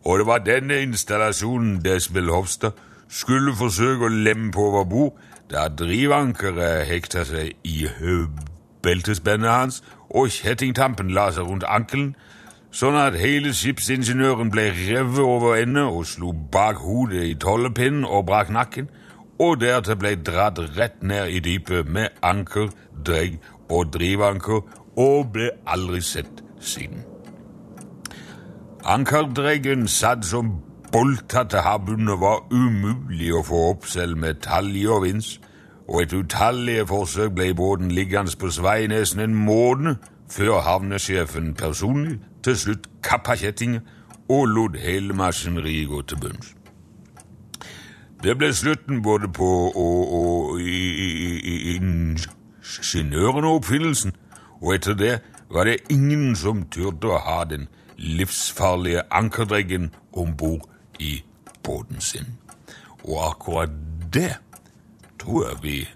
Og 0.04 0.18
det 0.18 0.26
var 0.26 0.38
denne 0.38 0.80
installasjonen 0.82 1.82
Desbel 1.84 2.30
Hofstad 2.32 2.72
skulle 3.08 3.54
forsøke 3.56 4.08
å 4.08 4.12
lemme 4.12 4.50
på 4.52 4.70
over 4.70 4.84
bord 4.88 5.27
da 5.50 5.68
drivankeret 5.72 6.86
hekta 6.88 7.24
seg 7.24 7.54
i 7.64 7.86
beltespennet 8.84 9.50
hans 9.50 9.82
og 10.08 10.30
kjettingtampen 10.32 11.12
la 11.16 11.28
seg 11.32 11.48
rundt 11.48 11.66
ankelen, 11.68 12.14
sånn 12.70 12.96
at 13.00 13.16
hele 13.16 13.54
skipsingeniøren 13.56 14.52
ble 14.52 14.68
revet 14.76 15.24
over 15.24 15.56
ende 15.56 15.86
og 15.88 16.06
slo 16.08 16.34
bak 16.52 16.80
hodet 16.84 17.24
i 17.30 17.36
tollepinnen 17.40 18.04
og 18.04 18.26
brakk 18.28 18.52
nakken, 18.52 18.90
og 19.38 19.60
deretter 19.62 19.96
ble 19.96 20.16
dratt 20.20 20.58
rett 20.76 21.02
ned 21.02 21.30
i 21.30 21.40
dypet 21.40 21.88
med 21.88 22.16
anker, 22.26 22.72
dregg 23.06 23.38
og 23.70 23.92
drivanker 23.94 24.64
og 24.98 25.32
ble 25.32 25.52
aldri 25.66 26.02
sett 26.02 26.42
siden. 26.60 27.04
Ankerdreggen 28.88 29.86
satt 29.88 30.24
som 30.26 30.56
bolta 30.92 31.44
til 31.44 31.58
havbunnen 31.58 32.20
var 32.20 32.46
umulig 32.52 33.32
å 33.34 33.42
få 33.44 33.70
opp 33.70 33.86
selv 33.86 34.16
med 34.16 34.34
talje 34.44 34.90
og 34.90 35.02
vins, 35.04 35.40
og 35.88 36.02
et 36.02 36.12
utallige 36.12 36.86
forsøk 36.86 37.32
ble 37.36 37.54
båten 37.56 37.90
liggende 37.92 38.36
på 38.40 38.50
Sveinesen 38.52 39.20
en 39.24 39.34
måned 39.34 39.96
før 40.30 40.60
havnesjefen 40.60 41.54
personlig 41.54 42.18
til 42.44 42.56
slutt 42.56 42.88
kappa 43.02 43.36
kjettingen 43.36 43.80
og 44.28 44.46
lot 44.52 44.76
hele 44.76 45.14
maskineriet 45.16 45.88
gå 45.88 46.02
til 46.02 46.20
bunns. 46.20 46.54
Det 48.22 48.38
ble 48.38 48.52
slutten 48.52 49.02
både 49.02 49.28
på 49.32 49.48
og, 49.68 50.12
og 50.20 50.60
ingeniøren 52.68 53.44
og 53.44 53.54
oppfinnelsen, 53.60 54.12
og 54.60 54.74
etter 54.74 54.94
det 54.94 55.20
var 55.50 55.64
det 55.64 55.76
ingen 55.90 56.36
som 56.36 56.64
turte 56.68 57.06
å 57.08 57.18
ha 57.24 57.44
den 57.48 57.68
livsfarlige 57.96 59.02
ankerdreggen 59.10 59.94
om 60.12 60.36
bord 60.36 60.66
i 60.98 61.22
båten 61.62 62.00
sin. 62.00 62.38
Og 63.04 63.30
akkurat 63.30 63.70
det 64.12 64.36
tror 65.20 65.48
jeg 65.48 65.62
vi 65.62 65.88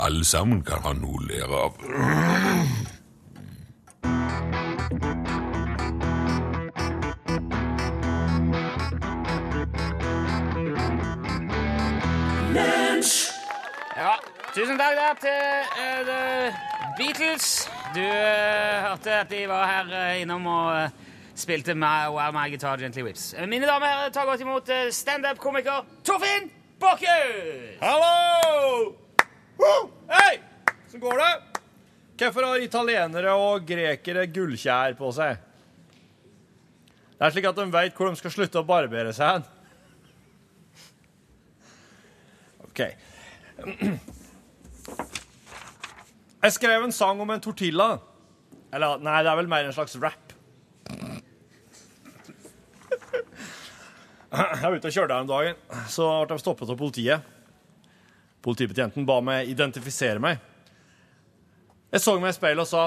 alle 0.00 0.24
sammen 0.24 0.62
kan 0.64 0.82
ha 0.82 0.92
noe 0.96 1.18
å 1.18 1.26
lære 1.28 1.62
av. 1.66 1.72
Ja, 14.00 14.14
Tusen 14.54 14.78
takk 14.80 14.96
der 14.98 15.14
til 15.22 15.42
uh, 15.78 16.00
The 16.08 16.20
Beatles. 16.98 17.68
Du 17.94 18.00
uh, 18.00 18.80
hørte 18.82 19.12
at 19.20 19.30
de 19.30 19.44
var 19.48 19.66
her 19.68 19.92
uh, 19.92 20.20
innom 20.20 20.46
og 20.50 20.70
eh, 20.78 20.90
spilte 21.40 21.74
My, 21.74 22.08
Wow 22.12 22.32
My 22.36 22.46
Guitar 22.52 22.80
Gently 22.80 23.02
Whips. 23.06 23.30
Eh, 23.34 23.46
Mine 23.48 23.66
damer 23.68 23.88
og 23.88 23.92
herrer, 23.94 24.14
ta 24.14 24.24
godt 24.28 24.42
imot 24.44 24.68
eh, 24.72 24.88
standup-komiker 24.94 25.86
Torfinn 26.06 26.50
Bakhus! 26.80 27.76
Hallo! 27.82 28.94
Hei! 30.10 30.38
Så 30.90 30.98
går 31.02 31.20
det. 31.20 31.32
Hvorfor 32.20 32.44
har 32.44 32.60
italienere 32.64 33.32
og 33.36 33.64
grekere 33.68 34.26
gullkjær 34.28 34.96
på 34.98 35.10
seg? 35.16 35.38
Det 37.16 37.26
er 37.28 37.34
slik 37.34 37.48
at 37.50 37.58
de 37.60 37.66
vet 37.72 37.96
hvor 37.96 38.08
de 38.08 38.16
skal 38.20 38.32
slutte 38.32 38.60
å 38.60 38.66
barbere 38.68 39.12
seg 39.16 39.38
hen. 39.38 39.48
OK. 42.64 42.80
Jeg 46.40 46.56
skrev 46.56 46.86
en 46.86 46.96
sang 46.96 47.20
om 47.20 47.32
en 47.34 47.42
tortilla. 47.44 47.90
Eller, 48.72 49.00
nei, 49.04 49.18
det 49.20 49.32
er 49.32 49.40
vel 49.42 49.50
mer 49.52 49.68
en 49.68 49.76
slags 49.76 49.96
rap. 50.00 50.29
Jeg 54.30 54.62
var 54.62 54.76
ute 54.76 54.90
og 54.90 54.94
kjørte 54.94 55.14
her 55.16 55.24
om 55.24 55.30
dagen, 55.30 55.56
så 55.90 56.06
ble 56.22 56.36
jeg 56.36 56.42
stoppet 56.44 56.70
av 56.70 56.76
politiet. 56.78 57.30
Politibetjenten 58.44 59.06
ba 59.08 59.18
meg 59.24 59.50
identifisere 59.50 60.22
meg. 60.22 60.38
Jeg 61.90 62.04
så 62.04 62.14
meg 62.22 62.30
i 62.30 62.36
speilet 62.36 62.62
og 62.62 62.70
sa 62.70 62.84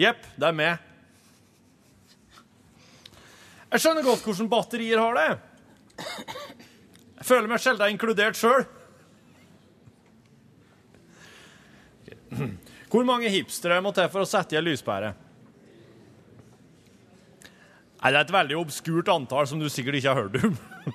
Jepp, 0.00 0.24
det 0.40 0.48
er 0.48 0.56
meg. 0.56 0.86
Jeg 3.70 3.82
skjønner 3.84 4.06
godt 4.06 4.24
hvordan 4.24 4.48
batterier 4.50 4.98
har 5.02 5.18
det. 5.18 5.28
Jeg 7.20 7.26
føler 7.28 7.50
meg 7.50 7.60
sjelden 7.60 7.92
inkludert 7.92 8.38
sjøl. 8.40 8.64
Hvor 12.90 13.04
mange 13.06 13.28
hipstere 13.30 13.82
må 13.84 13.92
til 13.94 14.08
for 14.10 14.24
å 14.24 14.28
sette 14.28 14.56
i 14.56 14.58
en 14.58 14.66
lyspære? 14.66 15.12
Nei, 18.00 18.10
Det 18.12 18.16
er 18.16 18.24
et 18.24 18.32
veldig 18.32 18.56
obskurt 18.56 19.08
antall 19.12 19.46
som 19.48 19.60
du 19.60 19.68
sikkert 19.68 19.94
ikke 19.98 20.14
har 20.14 20.22
hørt 20.22 20.44
om. 20.44 20.56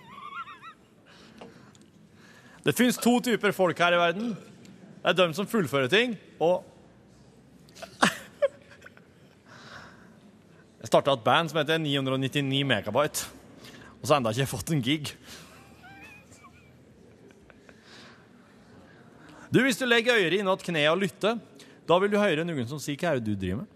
Det 2.66 2.74
fins 2.74 2.98
to 2.98 3.20
typer 3.22 3.52
folk 3.54 3.78
her 3.78 3.94
i 3.94 4.00
verden. 4.02 4.32
Det 4.34 5.12
er 5.12 5.14
dem 5.20 5.34
som 5.38 5.46
fullfører 5.46 5.88
ting, 5.88 6.16
og 6.42 6.66
Jeg 10.82 10.88
starta 10.90 11.14
et 11.14 11.24
band 11.26 11.50
som 11.50 11.60
heter 11.60 11.78
999 11.78 12.66
Megabyte, 12.66 13.28
og 14.02 14.08
så 14.08 14.14
jeg 14.14 14.18
ennå 14.18 14.34
ikke 14.34 14.50
fått 14.50 14.72
en 14.74 14.82
gig. 14.86 15.14
Du, 19.54 19.62
Hvis 19.62 19.78
du 19.78 19.86
legger 19.86 20.18
øret 20.18 20.40
innat 20.40 20.66
kneet 20.66 20.90
og 20.90 20.98
lytter, 21.06 21.38
da 21.86 22.00
vil 22.02 22.12
du 22.12 22.18
høre 22.18 22.46
noen 22.46 22.68
som 22.68 22.80
sier 22.82 22.98
'Hva 22.98 23.14
er 23.14 23.20
det 23.20 23.26
du 23.26 23.36
driver 23.38 23.62
med?' 23.62 23.75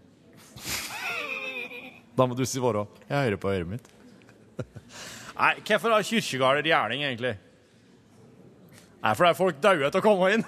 Da 2.19 2.25
må 2.27 2.35
du 2.35 2.43
si 2.45 2.59
bare 2.59 2.85
'Jeg 3.07 3.23
hører 3.23 3.37
på 3.37 3.51
øret 3.51 3.67
mitt'. 3.67 3.89
Nei, 5.39 5.55
hvorfor 5.63 5.89
har 5.89 6.03
kirkegårder 6.03 6.63
gjerning, 6.67 7.03
egentlig? 7.03 7.37
Nei, 9.03 9.15
for 9.15 9.23
det 9.23 9.29
er 9.29 9.37
folk 9.39 9.61
dauer 9.63 9.89
til 9.89 10.01
å 10.01 10.03
komme 10.03 10.33
inn. 10.35 10.43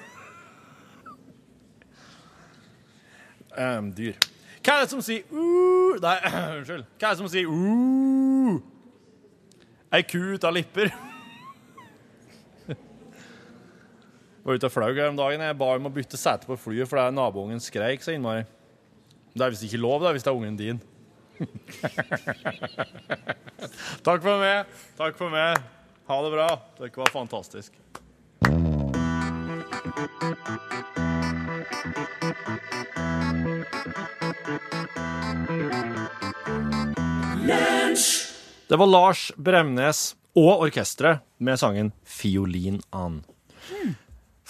um, 3.77 3.87
dyr. 3.95 4.19
Hva 4.61 4.73
er 4.73 4.83
det 4.83 4.91
som 4.91 5.01
sier 5.01 5.23
uh, 5.31 5.95
Nei, 6.03 6.17
unnskyld. 6.59 6.83
Hva 6.99 7.07
er 7.07 7.15
det 7.15 7.21
som 7.23 7.31
sier 7.31 7.47
uh? 7.47 8.59
Ei 9.95 10.03
ku 10.03 10.19
ut 10.35 10.43
av 10.43 10.53
lipper. 10.55 10.91
Jeg 12.67 12.77
var 14.43 14.59
ute 14.59 14.67
og 14.67 14.75
fløy 14.75 14.91
her 14.91 15.07
om 15.07 15.17
dagen. 15.23 15.47
Jeg 15.47 15.59
ba 15.63 15.71
om 15.77 15.87
å 15.87 15.95
bytte 15.95 16.19
sete 16.19 16.47
på 16.51 16.59
flyet 16.59 16.91
fordi 16.91 17.15
naboungen 17.15 17.63
skreik 17.63 18.03
så 18.03 18.11
innmari. 18.11 18.43
Det 19.31 19.45
er 19.45 19.55
visst 19.55 19.63
ikke 19.63 19.79
lov, 19.79 20.03
det, 20.03 20.17
hvis 20.17 20.27
det 20.27 20.31
er 20.33 20.35
ungen 20.35 20.59
din. 20.59 20.79
Takk 24.05 24.21
for 24.23 24.39
meg. 24.41 24.65
Takk 24.97 25.17
for 25.17 25.29
meg. 25.33 25.57
Ha 26.07 26.21
det 26.25 26.31
bra. 26.33 26.47
Dere 26.79 27.01
var 27.01 27.11
fantastisk. 27.13 27.71
Det 38.67 38.77
var 38.79 38.87
Lars 38.87 39.31
Bremnes 39.35 40.15
og 40.37 40.61
orkesteret 40.63 41.19
med 41.37 41.59
sangen 41.59 41.91
'Fiolin 42.05 42.81
an'. 42.91 43.23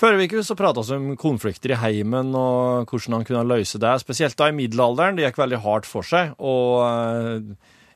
Forrige 0.01 0.31
uke 0.31 0.41
så 0.41 0.55
prata 0.57 0.81
vi 0.81 0.95
om 0.97 1.09
konflikter 1.19 1.75
i 1.75 1.77
heimen 1.77 2.31
og 2.33 2.89
hvordan 2.89 3.19
han 3.19 3.25
kunne 3.27 3.43
løse 3.45 3.77
det. 3.81 3.91
Spesielt 4.01 4.33
da 4.39 4.47
i 4.49 4.55
middelalderen. 4.57 5.19
Det 5.19 5.27
gikk 5.27 5.37
veldig 5.43 5.59
hardt 5.61 5.85
for 5.85 6.07
seg. 6.07 6.31
Og 6.41 6.81
eh, 6.87 7.51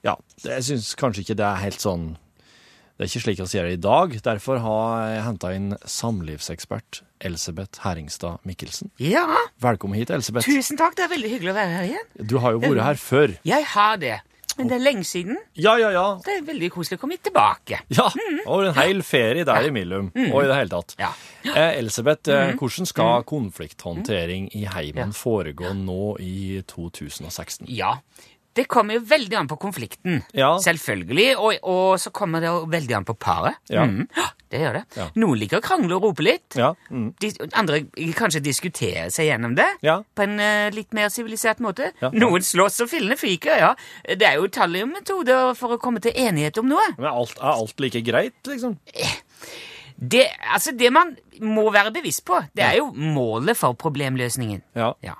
ja, 0.06 0.13
jeg 0.44 0.68
syns 0.68 0.91
kanskje 1.00 1.24
ikke 1.24 1.38
det 1.39 1.48
er 1.48 1.63
helt 1.63 1.82
sånn 1.82 2.12
Det 2.13 3.08
er 3.08 3.10
ikke 3.10 3.24
slik 3.24 3.41
vi 3.41 3.48
sier 3.50 3.65
det 3.65 3.80
i 3.80 3.82
dag. 3.82 4.13
Derfor 4.28 4.62
har 4.62 5.08
jeg 5.15 5.26
henta 5.32 5.54
inn 5.58 5.74
samlivsekspert 5.82 7.02
Elsebeth 7.26 7.82
Herringstad 7.88 8.46
Mikkelsen. 8.46 8.94
Ja, 9.02 9.26
Velkommen 9.65 9.98
hit, 9.98 10.13
Elsebeth. 10.13 10.46
tusen 10.46 10.78
takk. 10.78 10.94
Det 11.00 11.08
er 11.08 11.13
veldig 11.15 11.34
hyggelig 11.34 11.56
å 11.56 11.58
være 11.58 11.74
her 11.80 11.89
igjen. 11.89 12.08
Du 12.22 12.38
har 12.44 12.54
jo 12.54 12.62
vært 12.68 12.86
her 12.86 13.02
før. 13.02 13.34
Jeg 13.50 13.65
har 13.74 13.98
det. 13.98 14.20
Men 14.58 14.70
det 14.72 14.78
er 14.78 14.84
lenge 14.84 15.04
siden. 15.08 15.39
Ja, 15.60 15.76
ja, 15.80 15.89
ja. 15.91 16.06
Det 16.24 16.38
er 16.38 16.46
veldig 16.48 16.70
koselig 16.74 17.00
å 17.00 17.02
komme 17.02 17.18
hit 17.18 17.26
tilbake. 17.28 17.82
Ja, 17.96 18.08
og 18.52 18.70
en 18.70 18.78
hel 18.78 19.02
ferie 19.06 19.46
der 19.48 19.70
imellom, 19.70 20.12
og 20.30 20.38
i 20.41 20.48
det 20.50 20.60
hele 20.60 20.72
tatt. 20.72 20.96
Ja. 21.02 21.12
Eh, 21.46 21.78
Elisabeth, 21.80 22.32
mm. 22.32 22.56
hvordan 22.60 22.89
skal 22.89 23.26
konflikthåndtering 23.28 24.48
i 24.56 24.65
heimen 24.72 25.13
foregå 25.15 25.74
nå 25.78 26.15
i 26.24 26.62
2016? 26.72 27.68
Ja, 27.76 27.98
det 28.56 28.65
kommer 28.72 28.96
jo 28.96 29.04
veldig 29.04 29.36
an 29.36 29.50
på 29.52 29.58
konflikten. 29.60 30.22
Ja. 30.36 30.54
Selvfølgelig. 30.63 31.28
Og, 31.36 31.58
og 31.68 32.00
så 32.00 32.12
kommer 32.15 32.44
det 32.44 32.54
veldig 32.72 32.96
an 33.02 33.08
på 33.08 33.18
paret. 33.20 33.60
Ja. 33.72 33.84
Mm. 33.84 34.08
det 34.52 34.62
gjør 34.62 34.78
det. 34.80 34.84
Ja. 34.96 35.08
Noen 35.20 35.41
liker 35.41 35.60
å 35.60 35.65
krangle 35.65 35.98
og 35.98 36.08
rope 36.08 36.24
litt. 36.24 36.56
Ja, 36.56 36.72
mm. 36.89 37.10
De, 37.20 37.32
andre 37.58 37.82
kanskje 38.15 38.44
diskutere 38.46 39.10
seg 39.13 39.28
gjennom 39.30 39.58
det 39.58 39.68
på 39.84 40.26
en 40.26 40.39
uh, 40.39 40.70
litt 40.76 40.96
mer 40.96 41.12
sivilisert 41.13 41.60
måte. 41.63 41.91
Noen 42.15 42.46
slåss 42.46 42.86
og 42.86 42.91
fillene 42.91 43.20
fyker, 43.20 43.60
ja. 43.60 43.74
Det 44.08 44.28
er 44.28 44.39
jo 44.39 44.48
utallige 44.48 44.88
metoder 44.88 45.52
for 45.60 45.76
å 45.76 45.82
komme 45.82 46.04
til 46.04 46.15
enighet 46.15 46.62
om 46.62 46.70
noe. 46.72 46.86
Men 46.96 47.12
alt, 47.12 47.36
er 47.41 47.52
alt 47.52 47.84
like 47.84 48.04
greit, 48.08 48.39
liksom? 48.48 48.78
Det, 49.96 50.26
altså 50.52 50.74
det 50.76 50.91
man 50.91 51.13
må 51.44 51.70
være 51.72 51.94
bevisst 51.96 52.26
på, 52.28 52.39
det 52.56 52.63
er 52.65 52.80
jo 52.80 52.89
målet 52.96 53.58
for 53.60 53.76
problemløsningen. 53.80 54.63
Ja. 54.76 54.94
Ja. 55.04 55.15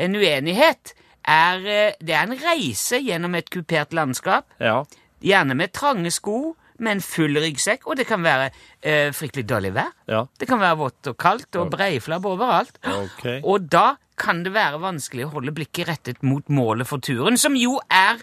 En 0.00 0.16
uenighet 0.16 0.94
er, 1.26 1.64
eh, 1.66 1.94
det 2.00 2.14
er 2.14 2.26
en 2.28 2.38
reise 2.38 3.00
gjennom 3.02 3.34
et 3.34 3.50
kupert 3.50 3.92
landskap, 3.92 4.44
Ja. 4.60 4.84
gjerne 5.22 5.54
med 5.56 5.72
trange 5.72 6.10
sko, 6.12 6.56
med 6.78 6.96
en 6.96 7.00
full 7.00 7.36
ryggsekk, 7.38 7.86
og 7.86 7.96
det 7.96 8.06
kan 8.06 8.22
være 8.22 8.50
eh, 8.82 9.10
fryktelig 9.12 9.46
dårlig 9.46 9.72
vær. 9.74 9.92
Ja. 10.08 10.24
Det 10.38 10.48
kan 10.48 10.58
være 10.60 10.76
vått 10.76 11.06
og 11.06 11.16
kaldt 11.16 11.56
og 11.56 11.70
breiflabb 11.70 12.26
overalt. 12.26 12.78
Okay. 12.84 13.40
Og 13.44 13.68
da 13.70 13.96
kan 14.18 14.42
det 14.44 14.52
være 14.52 14.80
vanskelig 14.82 15.26
å 15.26 15.32
holde 15.32 15.54
blikket 15.54 15.88
rettet 15.88 16.22
mot 16.22 16.44
målet 16.48 16.86
for 16.86 16.98
turen, 16.98 17.36
som 17.38 17.54
jo 17.56 17.80
er 17.90 18.18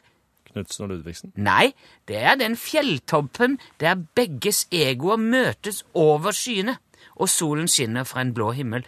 Knutsen 0.51 0.83
og 0.83 0.89
Ludvigsen. 0.91 1.31
Nei, 1.39 1.73
det 2.07 2.17
er 2.17 2.35
den 2.35 2.57
fjelltoppen 2.59 3.57
der 3.79 3.95
begges 3.95 4.65
egoer 4.69 5.15
møtes 5.17 5.83
over 5.95 6.31
skyene, 6.35 6.75
og 7.15 7.29
solen 7.31 7.67
skinner 7.71 8.03
fra 8.03 8.19
en 8.19 8.33
blå 8.35 8.51
himmel. 8.57 8.83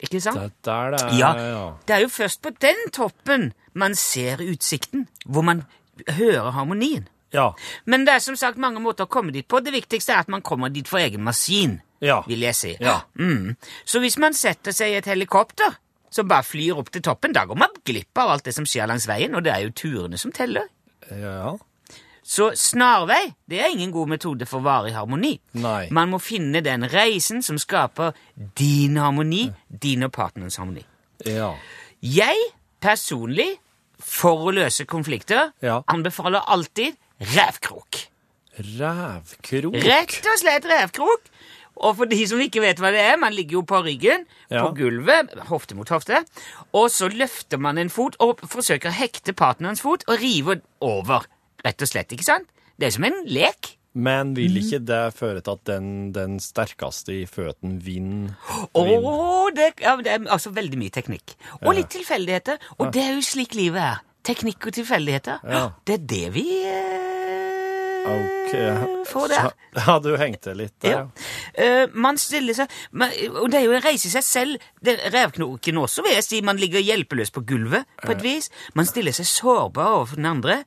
Ikke 0.00 0.20
sant? 0.22 0.38
Det 0.38 0.52
der 0.64 0.90
det 0.94 1.00
er, 1.02 1.14
Ja, 1.18 1.30
ja. 1.36 1.62
det 1.86 1.94
er 1.96 2.00
jo 2.04 2.08
først 2.08 2.42
på 2.42 2.50
den 2.62 2.76
toppen 2.94 3.52
man 3.74 3.94
ser 3.98 4.38
utsikten, 4.44 5.08
hvor 5.26 5.42
man 5.42 5.64
hører 6.08 6.50
harmonien. 6.54 7.08
Ja. 7.34 7.50
Men 7.84 8.04
det 8.06 8.14
er 8.14 8.18
som 8.24 8.36
sagt 8.36 8.56
mange 8.58 8.80
måter 8.80 9.04
å 9.04 9.10
komme 9.10 9.32
dit 9.34 9.46
på. 9.48 9.60
Det 9.60 9.72
viktigste 9.74 10.14
er 10.14 10.22
at 10.24 10.28
man 10.32 10.40
kommer 10.42 10.70
dit 10.72 10.88
for 10.88 10.98
egen 10.98 11.22
maskin, 11.26 11.80
Ja. 12.00 12.20
vil 12.26 12.40
jeg 12.40 12.54
si. 12.54 12.76
Ja. 12.80 13.00
Mm. 13.18 13.56
Så 13.84 13.98
hvis 14.00 14.16
man 14.18 14.32
setter 14.34 14.72
seg 14.72 14.92
i 14.92 14.98
et 15.00 15.04
helikopter 15.10 15.76
som 16.10 16.28
bare 16.28 16.42
flyr 16.46 16.78
opp 16.78 16.90
til 16.90 17.02
toppen, 17.02 17.32
da 17.34 17.44
går 17.44 17.58
man 17.58 17.68
glipp 17.84 18.16
av 18.18 18.30
alt 18.30 18.44
det 18.44 18.54
som 18.54 18.64
skjer 18.64 18.86
langs 18.88 19.06
veien, 19.06 19.34
og 19.34 19.42
det 19.44 19.52
er 19.52 19.66
jo 19.66 19.70
turene 19.76 20.16
som 20.18 20.32
teller. 20.32 20.68
Ja. 21.10 21.56
Så 22.28 22.50
snarvei 22.60 23.32
det 23.48 23.60
er 23.62 23.70
ingen 23.72 23.92
god 23.94 24.10
metode 24.12 24.44
for 24.46 24.60
varig 24.60 24.92
harmoni. 24.92 25.38
Nei. 25.56 25.86
Man 25.96 26.10
må 26.12 26.18
finne 26.20 26.60
den 26.64 26.84
reisen 26.92 27.40
som 27.42 27.56
skaper 27.58 28.12
din 28.60 28.98
harmoni, 29.00 29.46
din 29.72 30.04
og 30.04 30.12
partnerens 30.12 30.58
harmoni. 30.60 30.84
Ja. 31.24 31.54
Jeg 32.04 32.36
personlig, 32.84 33.54
for 33.98 34.44
å 34.46 34.52
løse 34.54 34.84
konflikter, 34.86 35.52
Ja. 35.62 35.80
anbefaler 35.88 36.44
alltid 36.46 36.94
revkrok. 37.20 38.04
Revkrok? 38.78 39.74
Rett 39.82 40.26
og 40.28 40.38
slett 40.38 40.64
revkrok. 40.68 41.30
Og 41.78 41.94
for 41.96 42.10
de 42.10 42.26
som 42.26 42.40
ikke 42.42 42.60
vet 42.60 42.80
hva 42.82 42.90
det 42.90 43.00
er, 43.00 43.16
man 43.16 43.32
ligger 43.32 43.60
jo 43.60 43.62
på 43.62 43.78
ryggen, 43.86 44.24
Ja. 44.50 44.64
på 44.66 44.74
gulvet, 44.76 45.30
hofte 45.46 45.74
mot 45.76 45.88
hofte, 45.88 46.24
og 46.74 46.90
så 46.90 47.08
løfter 47.08 47.58
man 47.58 47.78
en 47.78 47.88
fot 47.88 48.16
og 48.20 48.40
forsøker 48.40 48.90
å 48.90 48.92
hekte 48.98 49.32
partnerens 49.32 49.80
fot 49.80 50.02
og 50.08 50.18
rive 50.20 50.60
over, 50.80 51.22
rett 51.64 51.82
og 51.82 51.88
slett, 51.90 52.12
ikke 52.14 52.26
sant? 52.26 52.48
Det 52.78 52.86
er 52.86 52.94
som 52.94 53.04
en 53.08 53.20
lek. 53.26 53.74
Men 53.98 54.34
vil 54.36 54.52
Mhm. 54.52 54.62
ikke 54.62 54.78
det 54.86 55.14
føre 55.16 55.40
til 55.42 55.52
at 55.56 55.64
den, 55.66 56.12
den 56.12 56.38
sterkeste 56.38 57.10
i 57.22 57.24
føtten 57.26 57.80
vinner? 57.82 58.36
Å, 58.76 59.50
det, 59.56 59.72
ja, 59.82 59.96
det 59.96 60.12
er 60.12 60.28
altså 60.30 60.52
veldig 60.54 60.78
mye 60.78 60.90
teknikk. 60.94 61.34
Og 61.64 61.74
litt 61.74 61.90
tilfeldigheter. 61.90 62.58
Og 62.78 62.92
det 62.92 63.02
er 63.02 63.14
jo 63.16 63.24
slik 63.26 63.56
livet 63.58 63.82
er. 63.82 64.04
Teknikk 64.28 64.66
og 64.68 64.76
tilfeldigheter. 64.76 65.40
Ja. 65.48 65.64
Det 65.88 65.94
er 65.94 66.04
det 66.06 66.32
vi 66.34 66.44
eh, 66.68 68.06
okay. 68.12 69.02
får 69.08 69.28
der. 69.32 69.50
Ja, 69.78 69.98
du 70.02 70.10
hengte 70.20 70.54
litt 70.56 70.74
der, 70.84 70.90
Ja. 70.90 71.02
Eh, 71.54 71.86
man 71.92 72.18
stiller 72.18 72.54
seg 72.56 72.70
man, 72.92 73.10
Og 73.40 73.50
det 73.50 73.60
er 73.60 73.66
jo 73.66 73.74
en 73.76 73.82
reise 73.84 74.08
i 74.08 74.14
seg 74.14 74.24
selv. 74.26 74.64
Det, 74.84 74.98
revknoken 75.14 75.78
også, 75.80 76.04
vil 76.06 76.16
jeg 76.18 76.26
si. 76.26 76.40
Man 76.44 76.60
ligger 76.60 76.82
hjelpeløs 76.84 77.32
på 77.34 77.42
gulvet, 77.46 77.86
på 78.04 78.14
et 78.14 78.22
vis. 78.22 78.50
Man 78.78 78.86
stiller 78.86 79.16
seg 79.16 79.26
sårbar 79.26 79.96
overfor 80.00 80.20
den 80.20 80.26
andre. 80.36 80.64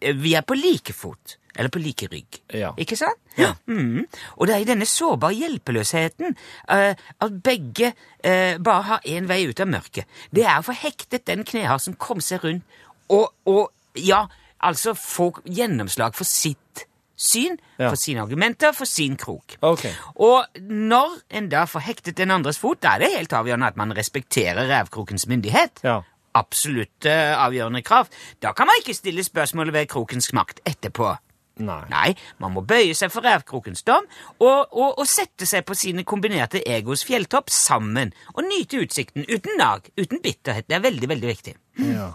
Vi- 0.00 0.34
er 0.34 0.42
på 0.46 0.54
like 0.58 0.92
fot. 0.92 1.36
Eller 1.56 1.68
på 1.68 1.78
like 1.82 2.06
rygg. 2.08 2.38
Ja. 2.56 2.70
Ikke 2.80 2.96
sant? 2.96 3.18
Ja. 3.36 3.50
Mm. 3.68 4.06
Og 4.38 4.46
det 4.48 4.54
er 4.54 4.62
i 4.62 4.68
denne 4.68 4.86
sårbare 4.88 5.34
hjelpeløsheten 5.36 6.32
uh, 6.70 6.94
at 7.20 7.34
begge 7.44 7.90
uh, 8.24 8.56
bare 8.62 8.82
har 8.88 9.00
én 9.04 9.28
vei 9.28 9.42
ut 9.50 9.60
av 9.60 9.68
mørket. 9.68 10.06
Det 10.32 10.46
er 10.46 10.60
å 10.60 10.64
få 10.64 10.72
hektet 10.72 11.26
den 11.28 11.44
knehasen, 11.44 11.98
komme 12.00 12.24
seg 12.24 12.40
rundt 12.44 12.64
og, 13.12 13.34
og 13.44 13.68
ja, 14.00 14.22
altså 14.64 14.94
få 14.96 15.32
gjennomslag 15.44 16.14
for 16.16 16.24
sitt 16.24 16.86
syn, 17.22 17.58
Ja. 17.78 17.90
for 17.90 17.96
sine 18.00 18.22
argumenter, 18.24 18.72
for 18.74 18.88
sin 18.88 19.16
krok. 19.20 19.58
Ok. 19.62 19.84
Og 20.24 20.56
når 20.62 21.18
en 21.30 21.48
da 21.52 21.66
får 21.70 21.84
hektet 21.90 22.16
den 22.16 22.32
andres 22.34 22.58
fot, 22.58 22.80
da 22.82 22.96
er 22.96 23.04
det 23.04 23.12
helt 23.18 23.32
avgjørende 23.36 23.68
at 23.68 23.76
man 23.78 23.92
respekterer 23.94 24.66
revkrokens 24.72 25.28
myndighet. 25.30 25.84
Ja. 25.84 26.00
Absolutt 26.38 27.06
eh, 27.08 27.34
avgjørende 27.36 27.82
krav. 27.84 28.08
Da 28.40 28.54
kan 28.56 28.68
man 28.70 28.80
ikke 28.80 28.96
stille 28.96 29.24
spørsmålet 29.24 29.74
ved 29.76 29.90
krokens 29.92 30.32
makt 30.36 30.62
etterpå. 30.68 31.10
Nei. 31.60 31.82
Nei, 31.90 32.14
man 32.40 32.54
må 32.54 32.62
bøye 32.64 32.94
seg 32.96 33.12
for 33.12 33.24
revkrokens 33.26 33.84
dom 33.84 34.06
og, 34.40 34.72
og, 34.72 34.94
og 34.96 35.04
sette 35.06 35.44
seg 35.46 35.66
på 35.68 35.76
sine 35.76 36.00
kombinerte 36.08 36.62
egos 36.64 37.04
fjelltopp 37.04 37.52
sammen 37.52 38.14
og 38.32 38.40
nyte 38.46 38.80
utsikten 38.80 39.28
uten 39.28 39.60
nag, 39.60 39.90
uten 40.00 40.22
bitterhet. 40.24 40.64
Det 40.68 40.78
er 40.78 40.84
veldig, 40.86 41.10
veldig 41.12 41.28
viktig. 41.28 41.54
Ja. 41.84 42.08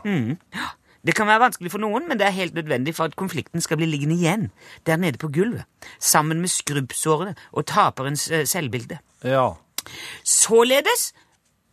Det 1.07 1.13
kan 1.15 1.29
være 1.29 1.43
vanskelig 1.45 1.71
for 1.71 1.79
noen, 1.79 2.07
men 2.09 2.19
det 2.19 2.25
er 2.27 2.35
helt 2.35 2.57
nødvendig 2.57 2.95
for 2.97 3.07
at 3.07 3.15
konflikten 3.15 3.61
skal 3.63 3.77
bli 3.79 3.87
liggende 3.87 4.17
igjen 4.17 4.49
der 4.89 4.97
nede 4.99 5.21
på 5.21 5.29
gulvet, 5.31 5.63
sammen 6.01 6.41
med 6.41 6.51
skrubbsårene 6.51 7.37
og 7.53 7.69
taperens 7.69 8.27
eh, 8.31 8.45
selvbilde. 8.49 8.99
ja. 9.23 9.53
Således 10.27 11.13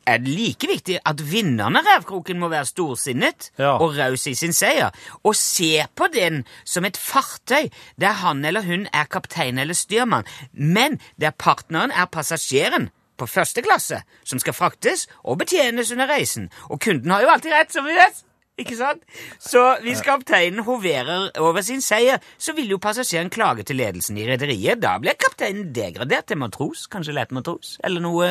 er 0.07 0.19
det 0.19 0.29
like 0.35 0.69
viktig 0.69 0.99
at 1.07 1.21
vinneren 1.31 1.77
av 1.81 1.87
revkroken 1.89 2.39
må 2.41 2.49
være 2.53 2.67
storsinnet 2.71 3.51
Ja. 3.59 3.77
og 3.79 3.97
raus 3.99 4.27
i 4.27 4.35
sin 4.35 4.53
seier, 4.53 4.91
og 5.25 5.35
se 5.37 5.85
på 5.97 6.09
den 6.13 6.45
som 6.65 6.85
et 6.85 6.97
fartøy 6.97 7.71
der 8.01 8.13
han 8.25 8.45
eller 8.45 8.63
hun 8.63 8.87
er 8.93 9.05
kaptein 9.11 9.59
eller 9.59 9.75
styrmann, 9.75 10.25
men 10.53 11.01
der 11.21 11.31
partneren 11.31 11.91
er 11.91 12.07
passasjeren 12.07 12.91
på 13.17 13.27
første 13.31 13.63
klasse, 13.63 14.03
som 14.25 14.39
skal 14.43 14.53
fraktes 14.57 15.07
og 15.23 15.39
betjenes 15.39 15.93
under 15.95 16.09
reisen. 16.11 16.51
Og 16.69 16.81
kunden 16.81 17.11
har 17.15 17.23
jo 17.23 17.29
alltid 17.31 17.53
rett, 17.55 17.73
som 17.73 17.85
vi 17.87 17.95
vet. 17.95 18.25
Ikke 18.55 18.77
sant? 18.79 19.03
Så 19.43 19.61
hvis 19.83 20.03
kapteinen 20.07 20.63
hoverer 20.63 21.33
over 21.43 21.63
sin 21.67 21.81
seier, 21.83 22.21
så 22.39 22.55
vil 22.55 22.71
jo 22.71 22.79
passasjeren 22.79 23.31
klage 23.35 23.65
til 23.67 23.81
ledelsen 23.81 24.19
i 24.21 24.27
rederiet. 24.29 24.79
Da 24.83 24.93
blir 25.03 25.17
kapteinen 25.19 25.73
degradert 25.75 26.29
til 26.31 26.39
matros, 26.39 26.85
kanskje 26.91 27.17
lett 27.17 27.35
matros, 27.35 27.75
eller 27.85 28.05
noe, 28.05 28.29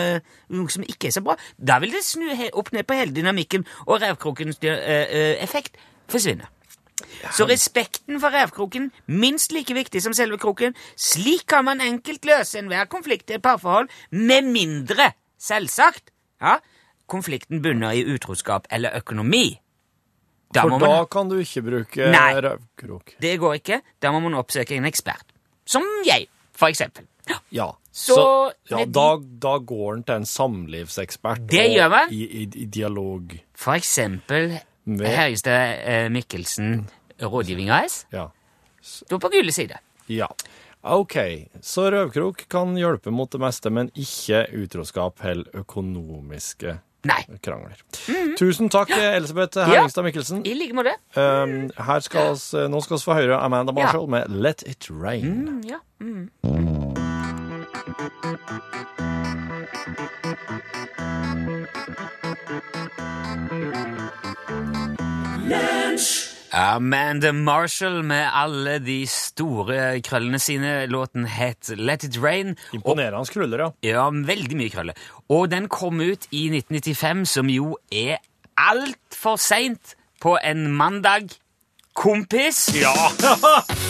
noe 0.56 0.72
som 0.72 0.86
ikke 0.88 1.10
er 1.10 1.18
så 1.18 1.24
bra. 1.26 1.36
Da 1.60 1.82
vil 1.84 1.92
det 1.92 2.06
snu 2.08 2.30
opp 2.54 2.72
ned 2.72 2.88
på 2.88 2.96
hele 2.96 3.16
dynamikken, 3.16 3.66
og 3.84 4.00
revkrokens 4.00 4.64
eh, 4.64 4.80
eh, 5.04 5.44
effekt 5.44 5.76
forsvinner. 6.08 6.48
Så 7.36 7.44
respekten 7.50 8.22
for 8.22 8.32
revkroken 8.32 8.92
minst 9.08 9.52
like 9.52 9.76
viktig 9.76 10.00
som 10.06 10.16
selve 10.16 10.38
kroken. 10.40 10.76
Slik 10.96 11.50
kan 11.52 11.66
man 11.68 11.84
enkelt 11.84 12.24
løse 12.26 12.62
enhver 12.62 12.88
konflikt 12.88 13.32
i 13.32 13.42
et 13.42 13.44
parforhold, 13.44 13.92
med 14.12 14.48
mindre, 14.56 15.12
selvsagt, 15.36 16.14
ja, 16.40 16.62
konflikten 17.12 17.60
bunner 17.62 17.92
i 17.92 18.06
utroskap 18.08 18.72
eller 18.72 18.96
økonomi. 19.04 19.60
Da 20.54 20.64
For 20.66 20.76
da 20.80 20.90
man, 20.92 21.08
kan 21.12 21.30
du 21.32 21.38
ikke 21.42 21.64
bruke 21.66 22.10
Nei. 22.14 22.34
røvkrok. 22.46 23.16
det 23.24 23.34
går 23.42 23.56
ikke. 23.60 23.82
Da 24.04 24.12
må 24.14 24.20
man 24.24 24.36
oppsøke 24.40 24.76
en 24.78 24.86
ekspert. 24.90 25.26
Som 25.66 25.84
jeg, 26.06 26.28
for 26.54 26.68
eksempel. 26.70 27.08
Ja. 27.56 27.72
så, 27.92 28.16
Så 28.18 28.26
ja, 28.70 28.84
da, 28.86 29.08
da 29.20 29.58
går 29.64 29.94
en 29.98 30.04
til 30.04 30.16
en 30.22 30.26
samlivsekspert. 30.28 31.46
Det 31.50 31.64
og 31.70 31.76
gjør 31.78 31.90
man. 31.94 32.12
I, 32.12 32.24
i, 32.44 32.44
I 32.64 32.66
dialog. 32.66 33.38
For 33.56 33.74
eksempel 33.80 34.58
Med- 34.86 35.08
Høyestad 35.16 35.80
eh, 35.88 36.10
Mikkelsen 36.12 36.90
Rådgivning 37.22 37.70
AS. 37.72 38.02
Ja. 38.12 38.28
Står 38.84 39.20
på 39.24 39.30
gule 39.32 39.52
side. 39.56 39.78
ja. 40.12 40.28
OK, 40.84 41.14
så 41.64 41.86
røvkrok 41.94 42.42
kan 42.52 42.74
hjelpe 42.76 43.08
mot 43.16 43.32
det 43.32 43.40
meste, 43.40 43.70
men 43.72 43.88
ikke 43.96 44.42
utroskap 44.60 45.22
eller 45.24 45.48
økonomiske 45.62 46.74
Nei. 47.04 47.24
krangler. 47.44 47.76
Tusen 48.40 48.70
takk, 48.72 48.90
Elisabeth 48.96 49.60
Herringstad 49.60 50.06
Mikkelsen. 50.08 50.46
I 50.48 50.54
like 50.56 50.74
måte. 50.78 50.96
Um, 51.20 51.70
her 51.78 52.00
skal 52.06 52.32
oss, 52.32 52.54
nå 52.54 52.84
skal 52.86 52.98
vi 52.98 53.04
få 53.10 53.18
høre 53.20 53.40
Amanda 53.44 53.76
Marshall 53.76 54.08
med 54.08 54.32
Let 54.32 54.64
It 54.68 54.88
Rain. 54.92 55.44
Mm, 55.44 55.62
ja. 55.68 55.84
Mm. 56.00 56.30
Amanda 66.54 67.32
Marshall 67.32 68.04
med 68.06 68.28
alle 68.30 68.78
de 68.86 69.00
store 69.10 70.02
krøllene 70.06 70.38
sine. 70.40 70.74
Låten 70.86 71.26
het 71.26 71.72
Let 71.78 72.04
It 72.06 72.20
Rain. 72.22 72.54
Imponerende 72.74 73.26
krøller, 73.34 73.64
ja. 73.64 73.70
ja, 73.82 74.04
veldig 74.14 74.60
mye 74.60 74.70
krøller. 74.70 75.00
Og 75.34 75.50
den 75.50 75.66
kom 75.68 75.98
ut 75.98 76.28
i 76.30 76.46
1995, 76.54 77.26
som 77.34 77.50
jo 77.50 77.74
er 77.90 78.22
altfor 78.54 79.42
seint 79.42 79.96
på 80.22 80.38
en 80.46 80.68
mandag. 80.78 81.34
Kompis! 81.98 82.68
Ja! 82.78 82.94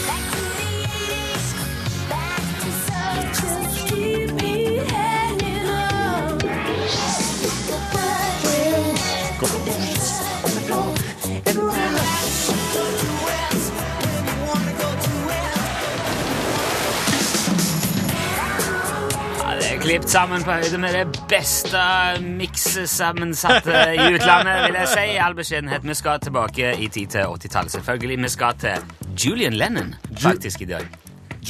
Ja, 19.84 19.88
klippet 19.90 20.10
sammen 20.10 20.44
på 20.48 20.52
høyde 20.56 20.78
med 20.80 20.94
det 20.96 21.22
beste 21.28 21.80
miksesammensatte 22.24 23.74
i 23.98 24.06
utlandet, 24.16 24.62
vil 24.70 24.78
jeg 24.80 24.88
si. 24.94 25.02
I 25.12 25.18
all 25.20 25.36
beskjedenhet, 25.36 25.84
vi 25.84 25.96
skal 26.00 26.22
tilbake 26.24 26.70
i 26.80 26.88
tid 26.88 27.12
til 27.12 27.28
80-tallet, 27.28 27.74
selvfølgelig. 27.74 28.18
Vi 28.24 28.30
skal 28.32 28.56
til 28.62 28.96
Julian 29.26 29.54
Lennon, 29.60 29.92
faktisk, 30.24 30.62
i 30.62 30.70
dag. 30.72 30.88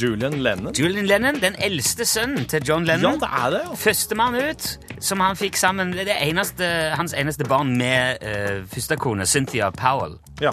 Julian 0.00 0.34
Lennon. 0.42 0.74
Julian 0.74 1.06
Lennon, 1.06 1.38
den 1.44 1.54
eldste 1.62 2.04
sønnen 2.04 2.44
til 2.50 2.66
John 2.68 2.84
Ja, 2.90 2.96
Lennon. 2.96 3.20
det 3.22 3.30
er 3.30 3.50
det, 3.54 3.62
er 3.70 3.76
Førstemann 3.84 4.34
ut, 4.50 4.68
som 4.98 5.20
han 5.22 5.36
fikk 5.38 5.56
sammen 5.56 5.92
Det 5.94 6.08
er 6.10 6.26
eneste, 6.26 6.66
hans 6.98 7.14
eneste 7.14 7.46
barn 7.46 7.76
med 7.78 8.18
uh, 8.26 8.66
førstekone, 8.74 9.26
Cynthia 9.26 9.70
Powell. 9.70 10.18
ja. 10.42 10.50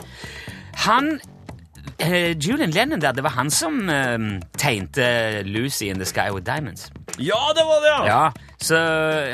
Han 0.86 1.20
eh, 2.00 2.38
Julian 2.38 2.70
Lennon 2.72 3.02
der, 3.02 3.12
det 3.12 3.24
var 3.24 3.30
han 3.30 3.50
som 3.50 3.82
uh, 3.89 4.39
tegnte 4.58 5.41
Lucy 5.44 5.84
in 5.89 5.96
the 5.96 6.06
Sky 6.06 6.30
with 6.32 6.46
Diamonds. 6.46 6.91
Ja, 7.19 7.41
det 7.58 7.65
var 7.67 7.84
det, 7.84 7.91
ja! 7.91 8.06
Ja, 8.08 8.56
så 8.62 8.78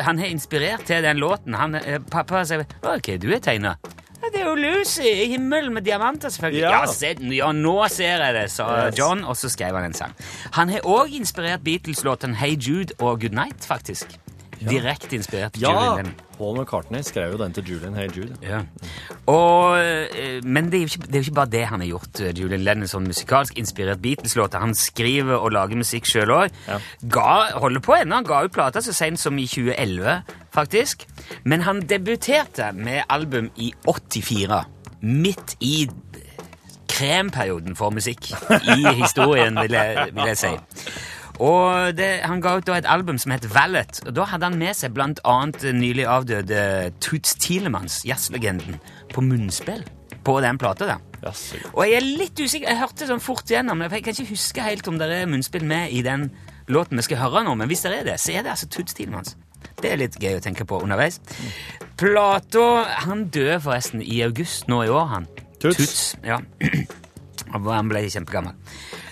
han 0.03 0.19
har 0.19 0.25
inspirert 0.31 0.85
til 0.87 1.03
den 1.03 1.17
låten. 1.21 1.53
Han, 1.55 1.75
eh, 1.75 1.99
pappa 2.11 2.43
sier 2.47 2.65
OK, 2.83 3.13
du 3.21 3.29
er 3.33 3.39
tegner. 3.43 3.77
Ja, 4.17 4.31
det 4.33 4.41
er 4.41 4.47
jo 4.49 4.55
Lucy 4.57 5.05
i 5.05 5.27
himmelen 5.29 5.73
med 5.73 5.85
diamanter, 5.85 6.29
selvfølgelig. 6.33 6.61
Ja. 6.65 6.79
Ja, 6.81 6.85
se, 6.91 7.13
ja 7.37 7.51
nå 7.53 7.75
ser 7.93 8.23
jeg 8.25 8.33
det, 8.35 8.47
sa 8.51 8.87
Yes. 8.87 8.97
John, 8.99 9.23
og 9.23 9.37
så 9.37 9.49
skrev 9.53 9.75
han 9.77 9.85
en 9.91 9.93
sang. 9.93 10.15
Han 10.57 10.69
har 10.73 10.87
òg 10.89 11.13
inspirert 11.15 11.63
Beatles-låten 11.63 12.35
Hey 12.41 12.57
Jude 12.57 12.97
og 12.99 13.21
Good 13.21 13.37
Night, 13.37 13.67
faktisk. 13.67 14.17
Direkte 14.59 15.15
inspirert 15.15 15.57
Ja, 15.61 15.71
Julian. 15.73 16.13
Paul 16.37 16.57
McCartney 16.59 17.01
skrev 17.05 17.31
jo 17.33 17.37
den 17.41 17.53
til 17.53 17.63
Julian 17.71 17.95
Hey 17.97 18.07
Jude. 18.13 18.35
Ja. 18.41 18.59
Og, 19.25 19.77
eh, 19.79 20.39
men 20.43 20.71
det 20.71 20.79
er, 20.79 20.83
jo 20.85 20.89
ikke, 20.91 21.07
det 21.07 21.15
er 21.15 21.19
jo 21.23 21.25
ikke 21.27 21.35
bare 21.39 21.51
det 21.53 21.63
han 21.67 21.81
har 21.81 21.87
gjort. 21.87 22.19
eh, 22.21 22.33
Julian 22.37 22.63
Lennon 22.65 22.87
sånn 22.91 23.07
musikalsk 23.09 23.57
inspirert 23.57 24.01
Beatles-låter. 24.01 24.59
Han 24.61 24.75
skriver 24.77 25.37
og 25.37 25.51
lager 25.55 25.77
musikk 25.81 26.05
sjøl 26.09 26.33
òg. 26.35 26.57
Ja. 26.67 26.79
Holder 27.57 27.81
på 27.85 27.95
ennå. 27.97 28.15
Han 28.21 28.27
ga 28.29 28.43
ut 28.45 28.53
plata 28.53 28.81
så 28.85 28.93
sent 28.93 29.19
som 29.19 29.37
i 29.37 29.47
2011, 29.47 30.21
faktisk. 30.53 31.07
Men 31.43 31.61
han 31.65 31.81
debuterte 31.89 32.71
med 32.73 33.03
album 33.09 33.49
i 33.57 33.73
84. 33.85 34.63
Midt 35.01 35.55
i 35.61 35.87
kremperioden 36.89 37.75
for 37.77 37.89
musikk 37.93 38.29
i 38.77 38.93
historien, 38.97 39.57
vil 39.61 39.71
jeg, 39.77 40.07
vil 40.15 40.29
jeg 40.31 40.37
si. 40.39 40.53
Og 41.43 41.93
det, 41.97 42.21
Han 42.25 42.41
ga 42.41 42.55
ut 42.57 42.65
da 42.65 42.77
et 42.79 42.87
album 42.89 43.17
som 43.21 43.31
het 43.31 43.45
Valet. 43.53 44.01
og 44.07 44.15
Da 44.15 44.25
hadde 44.25 44.49
han 44.49 44.57
med 44.57 44.73
seg 44.75 44.97
annet 44.97 45.63
nylig 45.75 46.07
avdøde 46.07 46.91
Toots 46.99 47.35
Tielemanns, 47.35 48.03
jazzlegenden, 48.05 48.79
på 49.13 49.21
munnspill 49.21 49.85
på 50.27 50.41
den 50.43 50.57
plata 50.59 50.85
der. 50.85 51.03
Jaså. 51.23 51.57
Og 51.73 51.85
jeg 51.87 51.97
er 52.01 52.05
litt 52.19 52.39
usikker, 52.39 52.67
jeg 52.67 52.81
hørte 52.81 53.07
sånn 53.09 53.23
fort 53.23 53.47
igjennom, 53.49 53.79
for 53.87 53.97
jeg 53.97 54.05
kan 54.05 54.17
ikke 54.17 54.33
huske 54.33 54.65
helt 54.65 54.89
om 54.91 54.99
det 54.99 55.07
er 55.13 55.29
munnspill 55.29 55.65
med 55.67 55.93
i 55.95 56.03
den 56.05 56.29
låten 56.67 56.99
vi 56.99 57.05
skal 57.07 57.21
høre 57.23 57.45
nå, 57.47 57.55
men 57.55 57.69
hvis 57.71 57.85
det 57.85 57.93
er 58.01 58.09
det, 58.11 58.17
så 58.19 58.35
er 58.35 58.43
det 58.43 58.53
altså 58.53 58.67
Toots 58.73 58.97
Tielemanns. 58.97 59.37
Det 59.81 59.91
er 59.91 60.01
litt 60.01 60.17
gøy 60.21 60.37
å 60.37 60.43
tenke 60.43 60.65
på 60.67 60.81
underveis. 60.83 61.19
Plato 61.97 62.83
Han 63.07 63.27
døde 63.33 63.59
forresten 63.61 64.03
i 64.03 64.21
august 64.25 64.67
nå 64.69 64.83
i 64.85 64.91
år, 64.93 65.05
han. 65.15 65.27
Toots? 65.61 66.15
ja. 66.25 66.41
Han 67.53 67.91
ble 67.91 68.03
kjempegammel. 68.09 68.55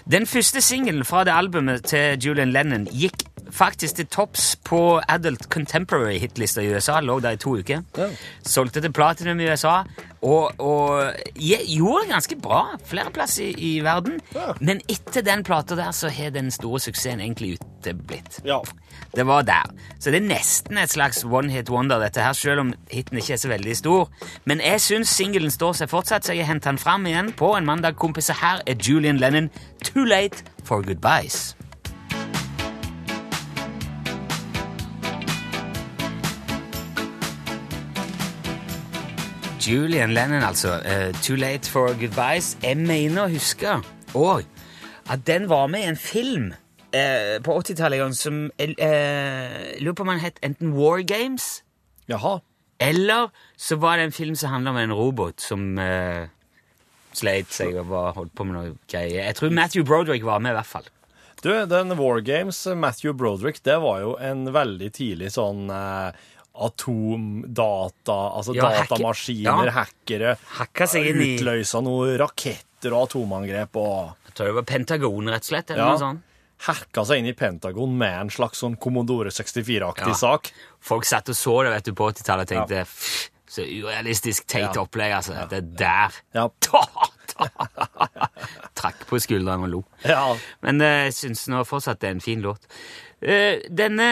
Den 0.06 0.28
første 0.30 0.62
singelen 0.62 1.06
fra 1.08 1.24
det 1.26 1.34
albumet 1.34 1.88
til 1.89 2.19
Julian 2.21 2.54
Lennon 2.54 2.86
gikk 2.91 3.26
faktisk 3.56 3.96
til 3.96 4.08
topps 4.12 4.56
på 4.68 5.00
Adult 5.10 5.48
Contemporary 5.54 6.18
hitlista 6.20 6.62
i 6.62 6.74
USA. 6.74 7.00
Lå 7.00 7.20
der 7.24 7.38
i 7.38 7.41
to 7.41 7.56
uker. 7.58 7.84
Ja. 7.98 8.10
Solgte 8.44 8.82
til 8.82 8.94
platinum 8.94 9.39
i 9.39 9.50
USA. 9.52 9.82
Og, 10.22 10.60
og 10.60 11.13
ja, 11.39 11.58
gjorde 11.68 12.04
det 12.04 12.12
ganske 12.12 12.38
bra 12.41 12.63
flere 12.86 13.12
plasser 13.13 13.46
i, 13.46 13.54
i 13.78 13.84
verden. 13.86 14.20
Ja. 14.36 14.54
Men 14.60 14.82
etter 14.89 15.24
den 15.26 15.44
plata 15.44 15.78
der 15.78 15.91
så 15.96 16.10
har 16.10 16.34
den 16.36 16.52
store 16.52 16.80
suksessen 16.80 17.22
egentlig 17.22 17.58
uteblitt. 17.60 18.41
Ja. 18.46 18.60
Det 19.15 19.28
var 19.28 19.41
der. 19.41 19.70
Så 20.00 20.12
det 20.12 20.24
er 20.24 20.28
nesten 20.28 20.78
et 20.78 20.91
slags 20.91 21.24
one 21.24 21.52
hit 21.52 21.70
wonder, 21.70 22.00
dette 22.00 22.24
her, 22.24 22.34
selv 22.34 22.60
om 22.60 22.74
hiten 22.91 23.18
ikke 23.18 23.34
er 23.34 23.38
så 23.38 23.52
veldig 23.52 23.78
stor. 23.78 24.10
Men 24.46 24.63
jeg 24.63 24.82
syns 24.82 25.13
singelen 25.15 25.52
står 25.52 25.78
seg 25.80 25.91
fortsatt, 25.91 26.26
så 26.26 26.36
jeg 26.36 26.48
henter 26.48 26.74
den 26.74 26.82
fram 26.82 27.06
igjen 27.08 27.32
på 27.38 27.54
en 27.56 27.68
mandag, 27.68 27.96
kompis. 27.96 28.30
Og 28.34 28.41
her 28.41 28.65
er 28.68 28.76
Julian 28.76 29.22
Lennon, 29.22 29.50
Too 29.84 30.04
Late 30.04 30.44
for 30.63 30.82
Goodbyes. 30.82 31.56
Julian 39.67 40.13
Lennon, 40.13 40.43
altså. 40.43 40.80
Uh, 40.86 41.21
Too 41.21 41.36
Late 41.36 41.71
for 41.71 41.93
Goodbyes. 41.99 42.58
Jeg 42.63 42.78
mener 42.78 43.25
å 43.25 43.32
huske 43.32 43.80
og 44.15 44.45
at 45.12 45.25
den 45.28 45.49
var 45.49 45.67
med 45.67 45.84
i 45.84 45.89
en 45.89 45.99
film 45.99 46.51
uh, 46.54 47.36
på 47.43 47.58
80-tallet 47.60 47.99
en 47.99 48.06
gang 48.06 48.15
som 48.17 48.43
uh, 48.47 49.58
lurer 49.82 49.97
på 49.97 50.06
om 50.06 50.13
den 50.13 50.23
het 50.23 50.39
enten 50.45 50.73
War 50.78 51.01
Games, 51.01 51.63
Jaha. 52.10 52.39
eller 52.80 53.30
så 53.58 53.75
var 53.75 53.97
det 53.97 54.10
en 54.10 54.15
film 54.15 54.36
som 54.36 54.54
handla 54.54 54.71
om 54.71 54.78
en 54.78 54.93
robot 54.93 55.41
som 55.41 55.78
uh, 55.78 56.25
sleit 57.13 57.54
seg 57.54 57.75
og 57.82 57.89
var, 57.91 58.13
holdt 58.17 58.36
på 58.36 58.47
med 58.47 58.58
noe 58.58 58.75
greier. 58.91 59.25
Jeg 59.28 59.39
tror 59.39 59.54
Matthew 59.54 59.86
Broderick 59.86 60.25
var 60.25 60.39
med, 60.39 60.56
i 60.56 60.60
hvert 60.60 60.73
fall. 60.75 60.91
Du, 61.41 61.51
den 61.69 61.97
War 61.99 62.19
Games, 62.25 62.65
Matthew 62.75 63.13
Broderick, 63.13 63.60
det 63.63 63.78
var 63.84 63.99
jo 64.01 64.15
en 64.17 64.47
veldig 64.49 64.88
tidlig 64.95 65.28
sånn 65.36 65.67
eh, 65.69 66.23
atomdata, 66.56 68.15
altså 68.38 68.56
Ja, 68.56 68.70
datamaskiner, 68.86 69.72
hackere, 69.76 70.36
utløsa 71.36 71.82
noen 71.84 72.15
raketter 72.22 72.94
og 72.96 73.08
atomangrep 73.10 73.76
og 73.82 74.15
Jeg 74.30 74.34
tror 74.38 74.46
det 74.52 74.56
var 74.60 74.63
Pentagon, 74.70 75.30
rett 75.32 75.46
og 75.46 75.52
slett. 75.52 75.70
eller 75.72 75.86
noe 75.91 76.00
sånt. 76.02 76.22
hacka 76.65 77.04
seg 77.06 77.20
inn 77.20 77.28
i 77.28 77.34
Pentagon 77.34 77.98
med 77.98 78.22
en 78.22 78.30
slags 78.30 78.60
sånn 78.63 78.78
Commodore 78.80 79.30
64-aktig 79.30 80.08
Ja. 80.08 80.13
sak. 80.13 80.52
Folk 80.80 81.04
satt 81.06 81.30
og 81.30 81.36
så 81.36 81.63
det 81.63 81.72
vet 81.74 81.84
du, 81.86 81.94
på 81.94 82.08
80-tallet 82.12 82.41
og 82.41 82.48
tenkte 82.48 82.76
ja. 82.84 82.86
Så 83.48 83.62
urealistisk 83.62 84.48
teit 84.48 84.74
Ja. 84.76 84.82
opplegg, 84.82 85.13
altså. 85.13 85.48
Det 85.50 85.76
der. 85.78 86.12
Ja. 86.34 86.50
Ta, 86.60 86.82
ta. 87.28 87.48
Trakk 88.76 89.06
på 89.08 89.20
skuldrene 89.20 89.63
og 89.63 89.70
lo. 89.70 89.84
Ja. 90.04 90.36
Men 90.62 90.80
jeg 90.80 91.06
jeg 91.06 91.13
syns 91.13 91.48
nå 91.52 91.63
fortsatt 91.68 92.00
det 92.00 92.08
er 92.10 92.15
en 92.15 92.20
fin 92.24 92.41
låt. 92.41 92.60
Eh, 93.21 93.62
Denne 93.71 94.08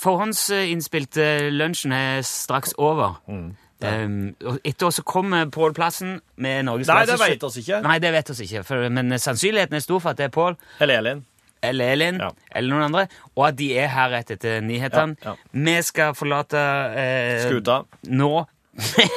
forhåndsinnspilte 0.00 1.50
lunsjen 1.52 1.92
er 1.92 2.22
straks 2.26 2.72
over. 2.78 3.18
Mm. 3.28 3.50
Um, 3.80 4.16
etter 4.68 4.90
oss 4.90 4.98
kommer 5.08 5.46
Pål 5.48 5.72
Plassen 5.72 6.18
med 6.36 6.66
Norges 6.68 6.90
Nei, 6.90 7.06
det 7.08 7.16
vet 7.20 7.44
oss 7.48 7.56
ikke. 7.62 7.78
Nei, 7.86 7.94
det 8.02 8.10
vet 8.12 8.28
oss 8.34 8.42
ikke, 8.44 8.60
for, 8.68 8.84
men 8.92 9.14
sannsynligheten 9.16 9.78
er 9.78 9.84
stor 9.84 10.02
for 10.04 10.12
at 10.12 10.18
det 10.20 10.26
er 10.28 10.34
Pål 10.34 10.58
Eller 10.84 10.98
Elin. 11.00 11.22
eller 11.64 11.94
Elin 11.94 12.18
Ja. 12.20 12.28
eller 12.52 12.74
noen 12.74 12.84
andre, 12.90 13.06
og 13.36 13.46
at 13.48 13.56
de 13.56 13.70
er 13.78 13.88
her 13.88 14.10
rett 14.12 14.30
etter 14.36 14.60
nyhetene. 14.60 15.16
Ja, 15.24 15.34
Vi 15.52 15.78
skal 15.82 16.12
forlate 16.14 16.60
eh, 16.60 17.48
Skuta. 17.48 17.82
nå 18.04 18.44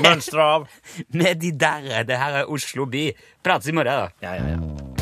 Mønstre 0.04 0.42
av. 0.44 0.68
med 1.14 1.40
de 1.44 1.52
der. 1.52 2.04
Det 2.08 2.18
her 2.18 2.40
er 2.42 2.50
Oslo 2.52 2.86
by. 2.86 3.10
Prates 3.44 3.68
i 3.68 3.76
morgen, 3.76 4.08
da. 4.08 4.10
Ja, 4.24 4.34
ja, 4.40 4.56
ja. 4.56 4.93